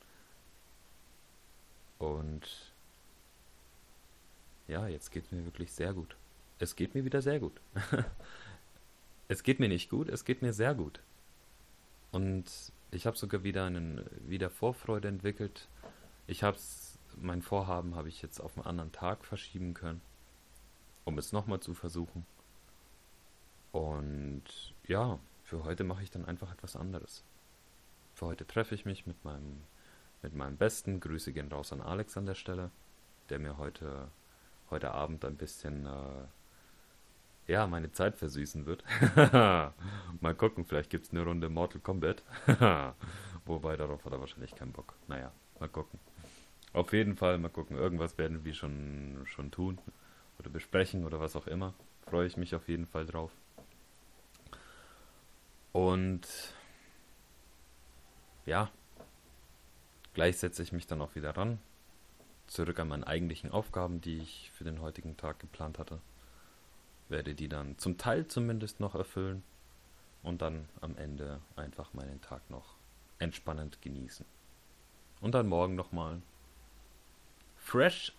Und 1.97 2.73
ja, 4.67 4.87
jetzt 4.87 5.11
geht 5.11 5.25
es 5.25 5.31
mir 5.31 5.45
wirklich 5.45 5.71
sehr 5.71 5.93
gut. 5.93 6.17
Es 6.59 6.75
geht 6.75 6.93
mir 6.93 7.05
wieder 7.05 7.21
sehr 7.21 7.39
gut. 7.39 7.53
es 9.29 9.43
geht 9.43 9.61
mir 9.61 9.69
nicht 9.69 9.89
gut, 9.89 10.09
es 10.09 10.25
geht 10.25 10.41
mir 10.41 10.51
sehr 10.51 10.75
gut. 10.75 10.99
Und 12.11 12.51
ich 12.91 13.07
habe 13.07 13.17
sogar 13.17 13.43
wieder 13.43 13.65
einen 13.65 14.05
wieder 14.27 14.49
Vorfreude 14.49 15.07
entwickelt. 15.07 15.67
Ich 16.27 16.43
habe 16.43 16.57
mein 17.17 17.41
Vorhaben 17.41 17.95
habe 17.95 18.09
ich 18.09 18.21
jetzt 18.21 18.39
auf 18.39 18.57
einen 18.57 18.67
anderen 18.67 18.91
Tag 18.91 19.25
verschieben 19.25 19.73
können, 19.73 20.01
um 21.03 21.17
es 21.17 21.31
nochmal 21.31 21.59
zu 21.59 21.73
versuchen. 21.73 22.25
Und 23.71 24.43
ja, 24.87 25.19
für 25.43 25.63
heute 25.63 25.83
mache 25.83 26.03
ich 26.03 26.11
dann 26.11 26.25
einfach 26.25 26.51
etwas 26.51 26.75
anderes. 26.75 27.23
Für 28.13 28.27
heute 28.27 28.45
treffe 28.45 28.75
ich 28.75 28.85
mich 28.85 29.05
mit 29.05 29.23
meinem 29.23 29.63
mit 30.21 30.35
meinem 30.35 30.57
Besten. 30.57 30.99
Grüße 30.99 31.33
gehen 31.33 31.51
raus 31.51 31.73
an 31.73 31.81
Alex 31.81 32.15
an 32.17 32.25
der 32.25 32.35
Stelle, 32.35 32.71
der 33.29 33.39
mir 33.39 33.57
heute 33.57 34.09
heute 34.69 34.91
Abend 34.91 35.25
ein 35.25 35.37
bisschen 35.37 35.85
äh, 35.85 36.25
ja, 37.51 37.67
meine 37.67 37.91
Zeit 37.91 38.17
versüßen 38.17 38.65
wird. 38.65 38.83
mal 40.21 40.35
gucken, 40.37 40.63
vielleicht 40.65 40.89
gibt 40.89 41.05
es 41.05 41.11
eine 41.11 41.23
Runde 41.23 41.49
Mortal 41.49 41.81
Kombat. 41.81 42.23
Wobei, 43.45 43.75
darauf 43.75 44.05
hat 44.05 44.13
er 44.13 44.21
wahrscheinlich 44.21 44.55
keinen 44.55 44.71
Bock. 44.71 44.95
Naja, 45.07 45.31
mal 45.59 45.67
gucken. 45.67 45.99
Auf 46.71 46.93
jeden 46.93 47.17
Fall, 47.17 47.37
mal 47.37 47.49
gucken. 47.49 47.77
Irgendwas 47.77 48.17
werden 48.17 48.45
wir 48.45 48.53
schon, 48.53 49.21
schon 49.25 49.51
tun 49.51 49.79
oder 50.39 50.49
besprechen 50.49 51.05
oder 51.05 51.19
was 51.19 51.35
auch 51.35 51.45
immer. 51.45 51.73
Freue 52.05 52.25
ich 52.25 52.37
mich 52.37 52.55
auf 52.55 52.69
jeden 52.69 52.87
Fall 52.87 53.05
drauf. 53.05 53.31
Und 55.73 56.25
ja, 58.45 58.71
gleich 60.13 60.37
setze 60.37 60.63
ich 60.63 60.71
mich 60.71 60.87
dann 60.87 61.01
auch 61.01 61.15
wieder 61.15 61.35
ran. 61.35 61.59
Zurück 62.47 62.79
an 62.79 62.87
meinen 62.87 63.03
eigentlichen 63.03 63.51
Aufgaben, 63.51 63.99
die 63.99 64.19
ich 64.19 64.51
für 64.53 64.63
den 64.63 64.81
heutigen 64.81 65.17
Tag 65.17 65.39
geplant 65.39 65.79
hatte 65.79 65.99
werde 67.11 67.35
die 67.35 67.47
dann 67.47 67.77
zum 67.77 67.97
Teil 67.97 68.27
zumindest 68.27 68.79
noch 68.79 68.95
erfüllen 68.95 69.43
und 70.23 70.41
dann 70.41 70.67
am 70.81 70.97
Ende 70.97 71.41
einfach 71.55 71.93
meinen 71.93 72.21
Tag 72.21 72.49
noch 72.49 72.75
entspannend 73.19 73.81
genießen. 73.81 74.25
Und 75.19 75.35
dann 75.35 75.47
morgen 75.47 75.75
nochmal 75.75 76.21
fresh 77.57 78.13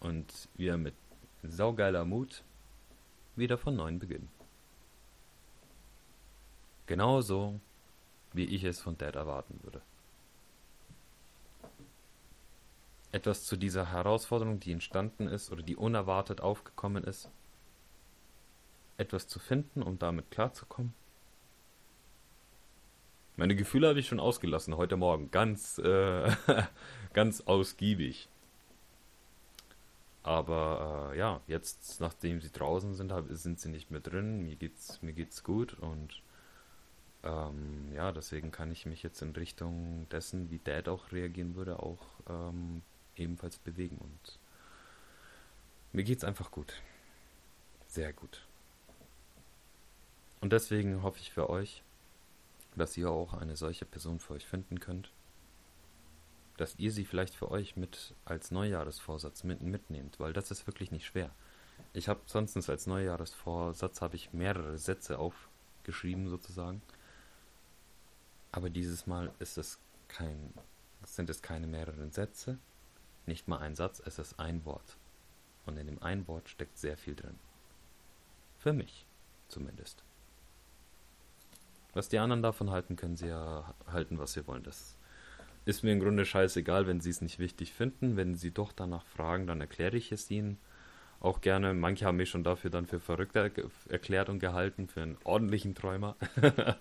und 0.00 0.48
wieder 0.54 0.76
mit 0.76 0.94
saugeiler 1.42 2.04
Mut 2.04 2.42
wieder 3.36 3.56
von 3.56 3.76
neuem 3.76 3.98
beginnen. 3.98 4.28
Genauso, 6.86 7.60
wie 8.32 8.44
ich 8.44 8.64
es 8.64 8.80
von 8.80 8.98
Dad 8.98 9.14
erwarten 9.14 9.60
würde. 9.62 9.80
Etwas 13.10 13.44
zu 13.44 13.56
dieser 13.56 13.90
Herausforderung, 13.90 14.60
die 14.60 14.72
entstanden 14.72 15.28
ist 15.28 15.50
oder 15.50 15.62
die 15.62 15.76
unerwartet 15.76 16.40
aufgekommen 16.40 17.04
ist, 17.04 17.30
etwas 18.98 19.26
zu 19.26 19.38
finden, 19.38 19.82
um 19.82 19.98
damit 19.98 20.30
klarzukommen. 20.30 20.92
Meine 23.36 23.54
Gefühle 23.54 23.88
habe 23.88 24.00
ich 24.00 24.08
schon 24.08 24.20
ausgelassen 24.20 24.76
heute 24.76 24.96
Morgen, 24.96 25.30
ganz, 25.30 25.78
äh, 25.78 26.30
ganz 27.14 27.40
ausgiebig. 27.42 28.28
Aber 30.24 31.12
äh, 31.12 31.18
ja, 31.18 31.40
jetzt, 31.46 32.00
nachdem 32.00 32.40
sie 32.40 32.50
draußen 32.50 32.94
sind, 32.94 33.12
sind 33.30 33.60
sie 33.60 33.68
nicht 33.70 33.90
mehr 33.90 34.00
drin. 34.00 34.44
Mir 34.44 34.56
geht's, 34.56 35.00
mir 35.02 35.12
geht's 35.12 35.44
gut 35.44 35.74
und 35.74 36.20
ähm, 37.22 37.92
ja, 37.94 38.12
deswegen 38.12 38.50
kann 38.50 38.72
ich 38.72 38.86
mich 38.86 39.02
jetzt 39.02 39.22
in 39.22 39.30
Richtung 39.30 40.06
dessen, 40.10 40.50
wie 40.50 40.58
Dad 40.58 40.88
auch 40.88 41.12
reagieren 41.12 41.54
würde, 41.54 41.80
auch 41.80 42.04
ähm, 42.28 42.82
ebenfalls 43.16 43.58
bewegen. 43.58 43.98
Und 43.98 44.38
mir 45.92 46.04
geht's 46.04 46.24
einfach 46.24 46.50
gut. 46.50 46.74
Sehr 47.86 48.12
gut. 48.12 48.46
Und 50.40 50.52
deswegen 50.52 51.02
hoffe 51.02 51.18
ich 51.20 51.32
für 51.32 51.50
euch, 51.50 51.82
dass 52.76 52.96
ihr 52.96 53.10
auch 53.10 53.34
eine 53.34 53.56
solche 53.56 53.84
Person 53.84 54.20
für 54.20 54.34
euch 54.34 54.46
finden 54.46 54.80
könnt. 54.80 55.12
Dass 56.56 56.76
ihr 56.76 56.92
sie 56.92 57.04
vielleicht 57.04 57.34
für 57.34 57.50
euch 57.50 57.76
mit 57.76 58.14
als 58.24 58.50
Neujahresvorsatz 58.50 59.44
mit, 59.44 59.62
mitnehmt, 59.62 60.18
weil 60.20 60.32
das 60.32 60.50
ist 60.50 60.66
wirklich 60.66 60.90
nicht 60.90 61.06
schwer. 61.06 61.30
Ich 61.92 62.08
habe 62.08 62.20
sonst 62.26 62.56
als 62.68 62.86
Neujahresvorsatz 62.86 64.00
habe 64.00 64.16
ich 64.16 64.32
mehrere 64.32 64.78
Sätze 64.78 65.18
aufgeschrieben 65.18 66.28
sozusagen. 66.28 66.82
Aber 68.52 68.70
dieses 68.70 69.06
Mal 69.06 69.32
ist 69.38 69.58
es 69.58 69.78
kein, 70.08 70.52
sind 71.04 71.30
es 71.30 71.42
keine 71.42 71.66
mehreren 71.66 72.10
Sätze, 72.10 72.58
nicht 73.26 73.46
mal 73.46 73.58
ein 73.58 73.76
Satz, 73.76 74.00
es 74.04 74.18
ist 74.18 74.40
ein 74.40 74.64
Wort. 74.64 74.96
Und 75.66 75.76
in 75.76 75.86
dem 75.86 76.02
ein 76.02 76.26
Wort 76.26 76.48
steckt 76.48 76.78
sehr 76.78 76.96
viel 76.96 77.14
drin. 77.14 77.38
Für 78.58 78.72
mich 78.72 79.06
zumindest. 79.48 80.02
Was 81.98 82.08
die 82.08 82.20
anderen 82.20 82.44
davon 82.44 82.70
halten, 82.70 82.94
können 82.94 83.16
sie 83.16 83.26
ja 83.26 83.74
halten, 83.88 84.20
was 84.20 84.32
sie 84.32 84.46
wollen. 84.46 84.62
Das 84.62 84.96
ist 85.64 85.82
mir 85.82 85.90
im 85.90 85.98
Grunde 85.98 86.24
scheißegal, 86.24 86.86
wenn 86.86 87.00
sie 87.00 87.10
es 87.10 87.22
nicht 87.22 87.40
wichtig 87.40 87.72
finden. 87.72 88.16
Wenn 88.16 88.36
sie 88.36 88.52
doch 88.52 88.70
danach 88.70 89.04
fragen, 89.04 89.48
dann 89.48 89.60
erkläre 89.60 89.96
ich 89.96 90.12
es 90.12 90.30
ihnen 90.30 90.58
auch 91.18 91.40
gerne. 91.40 91.74
Manche 91.74 92.06
haben 92.06 92.18
mich 92.18 92.30
schon 92.30 92.44
dafür 92.44 92.70
dann 92.70 92.86
für 92.86 93.00
verrückt 93.00 93.34
erklärt 93.34 94.28
und 94.28 94.38
gehalten, 94.38 94.86
für 94.86 95.02
einen 95.02 95.18
ordentlichen 95.24 95.74
Träumer. 95.74 96.14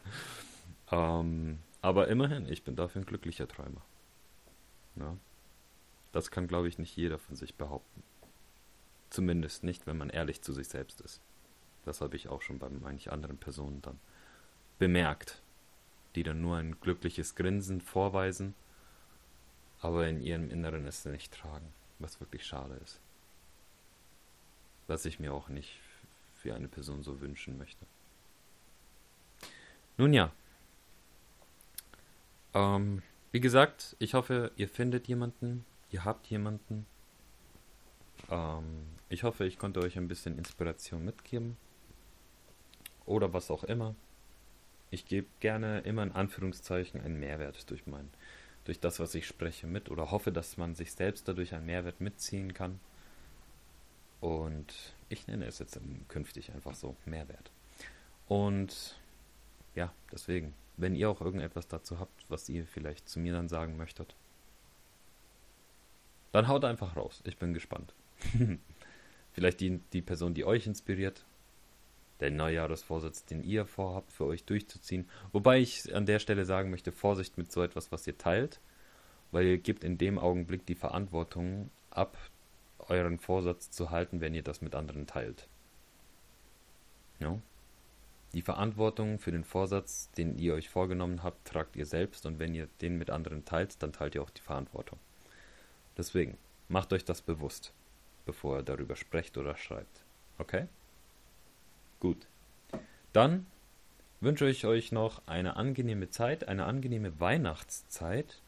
ähm, 0.91 1.57
aber 1.81 2.09
immerhin, 2.09 2.47
ich 2.47 2.63
bin 2.63 2.75
dafür 2.75 3.01
ein 3.01 3.07
glücklicher 3.07 3.47
Träumer. 3.47 3.81
Ja. 4.97 5.17
Das 6.11 6.29
kann, 6.29 6.47
glaube 6.47 6.67
ich, 6.67 6.77
nicht 6.77 6.95
jeder 6.95 7.17
von 7.17 7.35
sich 7.35 7.55
behaupten. 7.55 8.03
Zumindest 9.09 9.63
nicht, 9.63 9.87
wenn 9.87 9.97
man 9.97 10.11
ehrlich 10.11 10.43
zu 10.43 10.53
sich 10.53 10.67
selbst 10.67 11.01
ist. 11.01 11.21
Das 11.85 12.01
habe 12.01 12.15
ich 12.15 12.27
auch 12.27 12.43
schon 12.43 12.59
bei 12.59 12.69
manchen 12.69 13.11
anderen 13.11 13.39
Personen 13.39 13.81
dann 13.81 13.99
bemerkt, 14.79 15.41
die 16.15 16.23
dann 16.23 16.41
nur 16.41 16.57
ein 16.57 16.79
glückliches 16.79 17.35
Grinsen 17.35 17.81
vorweisen, 17.81 18.53
aber 19.81 20.07
in 20.07 20.21
ihrem 20.21 20.49
Inneren 20.49 20.85
es 20.87 21.05
nicht 21.05 21.33
tragen, 21.33 21.67
was 21.99 22.19
wirklich 22.19 22.45
schade 22.45 22.75
ist. 22.83 22.99
Was 24.87 25.05
ich 25.05 25.19
mir 25.19 25.33
auch 25.33 25.49
nicht 25.49 25.79
für 26.35 26.55
eine 26.55 26.67
Person 26.67 27.03
so 27.03 27.19
wünschen 27.21 27.57
möchte. 27.57 27.85
Nun 29.97 30.13
ja. 30.13 30.31
Ähm, 32.53 33.01
wie 33.31 33.39
gesagt, 33.39 33.95
ich 33.99 34.13
hoffe, 34.13 34.51
ihr 34.55 34.69
findet 34.69 35.07
jemanden, 35.07 35.65
ihr 35.91 36.05
habt 36.05 36.27
jemanden. 36.27 36.85
Ähm, 38.29 38.85
ich 39.09 39.23
hoffe, 39.23 39.45
ich 39.45 39.57
konnte 39.57 39.81
euch 39.81 39.97
ein 39.97 40.07
bisschen 40.07 40.37
Inspiration 40.37 41.03
mitgeben. 41.03 41.57
Oder 43.05 43.33
was 43.33 43.51
auch 43.51 43.63
immer 43.63 43.95
ich 44.89 45.05
gebe 45.05 45.27
gerne 45.39 45.79
immer 45.79 46.03
in 46.03 46.11
Anführungszeichen 46.11 47.01
einen 47.01 47.19
Mehrwert 47.19 47.69
durch 47.69 47.85
mein, 47.87 48.09
durch 48.65 48.79
das, 48.79 48.99
was 48.99 49.15
ich 49.15 49.27
spreche, 49.27 49.67
mit 49.67 49.89
oder 49.89 50.11
hoffe, 50.11 50.31
dass 50.31 50.57
man 50.57 50.75
sich 50.75 50.93
selbst 50.93 51.27
dadurch 51.27 51.53
einen 51.53 51.65
Mehrwert 51.65 52.01
mitziehen 52.01 52.53
kann. 52.53 52.79
Und 54.19 54.73
ich 55.09 55.27
nenne 55.27 55.45
es 55.45 55.59
jetzt 55.59 55.79
künftig 56.07 56.51
einfach 56.53 56.73
so 56.73 56.95
Mehrwert. 57.05 57.51
Und 58.27 58.99
ja, 59.75 59.93
deswegen, 60.11 60.53
wenn 60.75 60.95
ihr 60.95 61.09
auch 61.09 61.21
irgendetwas 61.21 61.67
dazu 61.67 61.99
habt, 61.99 62.25
was 62.29 62.49
ihr 62.49 62.65
vielleicht 62.65 63.07
zu 63.07 63.19
mir 63.19 63.33
dann 63.33 63.47
sagen 63.47 63.77
möchtet, 63.77 64.15
dann 66.31 66.47
haut 66.47 66.65
einfach 66.65 66.95
raus. 66.95 67.21
Ich 67.25 67.37
bin 67.37 67.53
gespannt. 67.53 67.93
vielleicht 69.31 69.59
die, 69.59 69.79
die 69.93 70.01
Person, 70.01 70.33
die 70.33 70.45
euch 70.45 70.65
inspiriert, 70.65 71.25
der 72.19 72.31
Neujahresvorsatz, 72.31 73.25
den 73.25 73.43
ihr 73.43 73.65
vorhabt, 73.65 74.11
für 74.11 74.25
euch 74.25 74.43
durchzuziehen. 74.43 75.07
Wobei 75.31 75.59
ich 75.59 75.93
an 75.93 76.05
der 76.05 76.19
Stelle 76.19 76.45
sagen 76.45 76.69
möchte, 76.69 76.91
Vorsicht 76.91 77.37
mit 77.37 77.51
so 77.51 77.61
etwas, 77.61 77.91
was 77.91 78.07
ihr 78.07 78.17
teilt, 78.17 78.59
weil 79.31 79.45
ihr 79.45 79.57
gebt 79.57 79.83
in 79.83 79.97
dem 79.97 80.17
Augenblick 80.17 80.65
die 80.65 80.75
Verantwortung 80.75 81.69
ab, 81.91 82.17
euren 82.79 83.19
Vorsatz 83.19 83.69
zu 83.71 83.91
halten, 83.91 84.21
wenn 84.21 84.33
ihr 84.33 84.43
das 84.43 84.61
mit 84.61 84.75
anderen 84.75 85.07
teilt. 85.07 85.47
Ja? 87.19 87.37
Die 88.33 88.41
Verantwortung 88.41 89.19
für 89.19 89.31
den 89.31 89.43
Vorsatz, 89.43 90.11
den 90.11 90.37
ihr 90.37 90.53
euch 90.53 90.69
vorgenommen 90.69 91.23
habt, 91.23 91.47
tragt 91.47 91.75
ihr 91.75 91.85
selbst 91.85 92.25
und 92.25 92.39
wenn 92.39 92.53
ihr 92.53 92.67
den 92.81 92.97
mit 92.97 93.09
anderen 93.09 93.45
teilt, 93.45 93.81
dann 93.81 93.93
teilt 93.93 94.15
ihr 94.15 94.21
auch 94.21 94.29
die 94.29 94.41
Verantwortung. 94.41 94.99
Deswegen, 95.97 96.37
macht 96.67 96.93
euch 96.93 97.05
das 97.05 97.21
bewusst, 97.21 97.73
bevor 98.25 98.57
ihr 98.57 98.63
darüber 98.63 98.95
sprecht 98.95 99.37
oder 99.37 99.55
schreibt. 99.55 100.03
Okay? 100.37 100.67
Gut. 101.99 102.27
Dann 103.13 103.47
wünsche 104.19 104.49
ich 104.49 104.65
euch 104.65 104.91
noch 104.91 105.21
eine 105.27 105.55
angenehme 105.55 106.09
Zeit, 106.09 106.47
eine 106.47 106.65
angenehme 106.65 107.19
Weihnachtszeit 107.19 108.41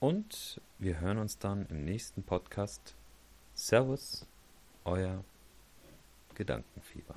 und 0.00 0.60
wir 0.78 1.00
hören 1.00 1.18
uns 1.18 1.38
dann 1.38 1.66
im 1.66 1.84
nächsten 1.84 2.22
Podcast. 2.22 2.94
Servus, 3.54 4.26
euer 4.84 5.24
Gedankenfieber. 6.34 7.14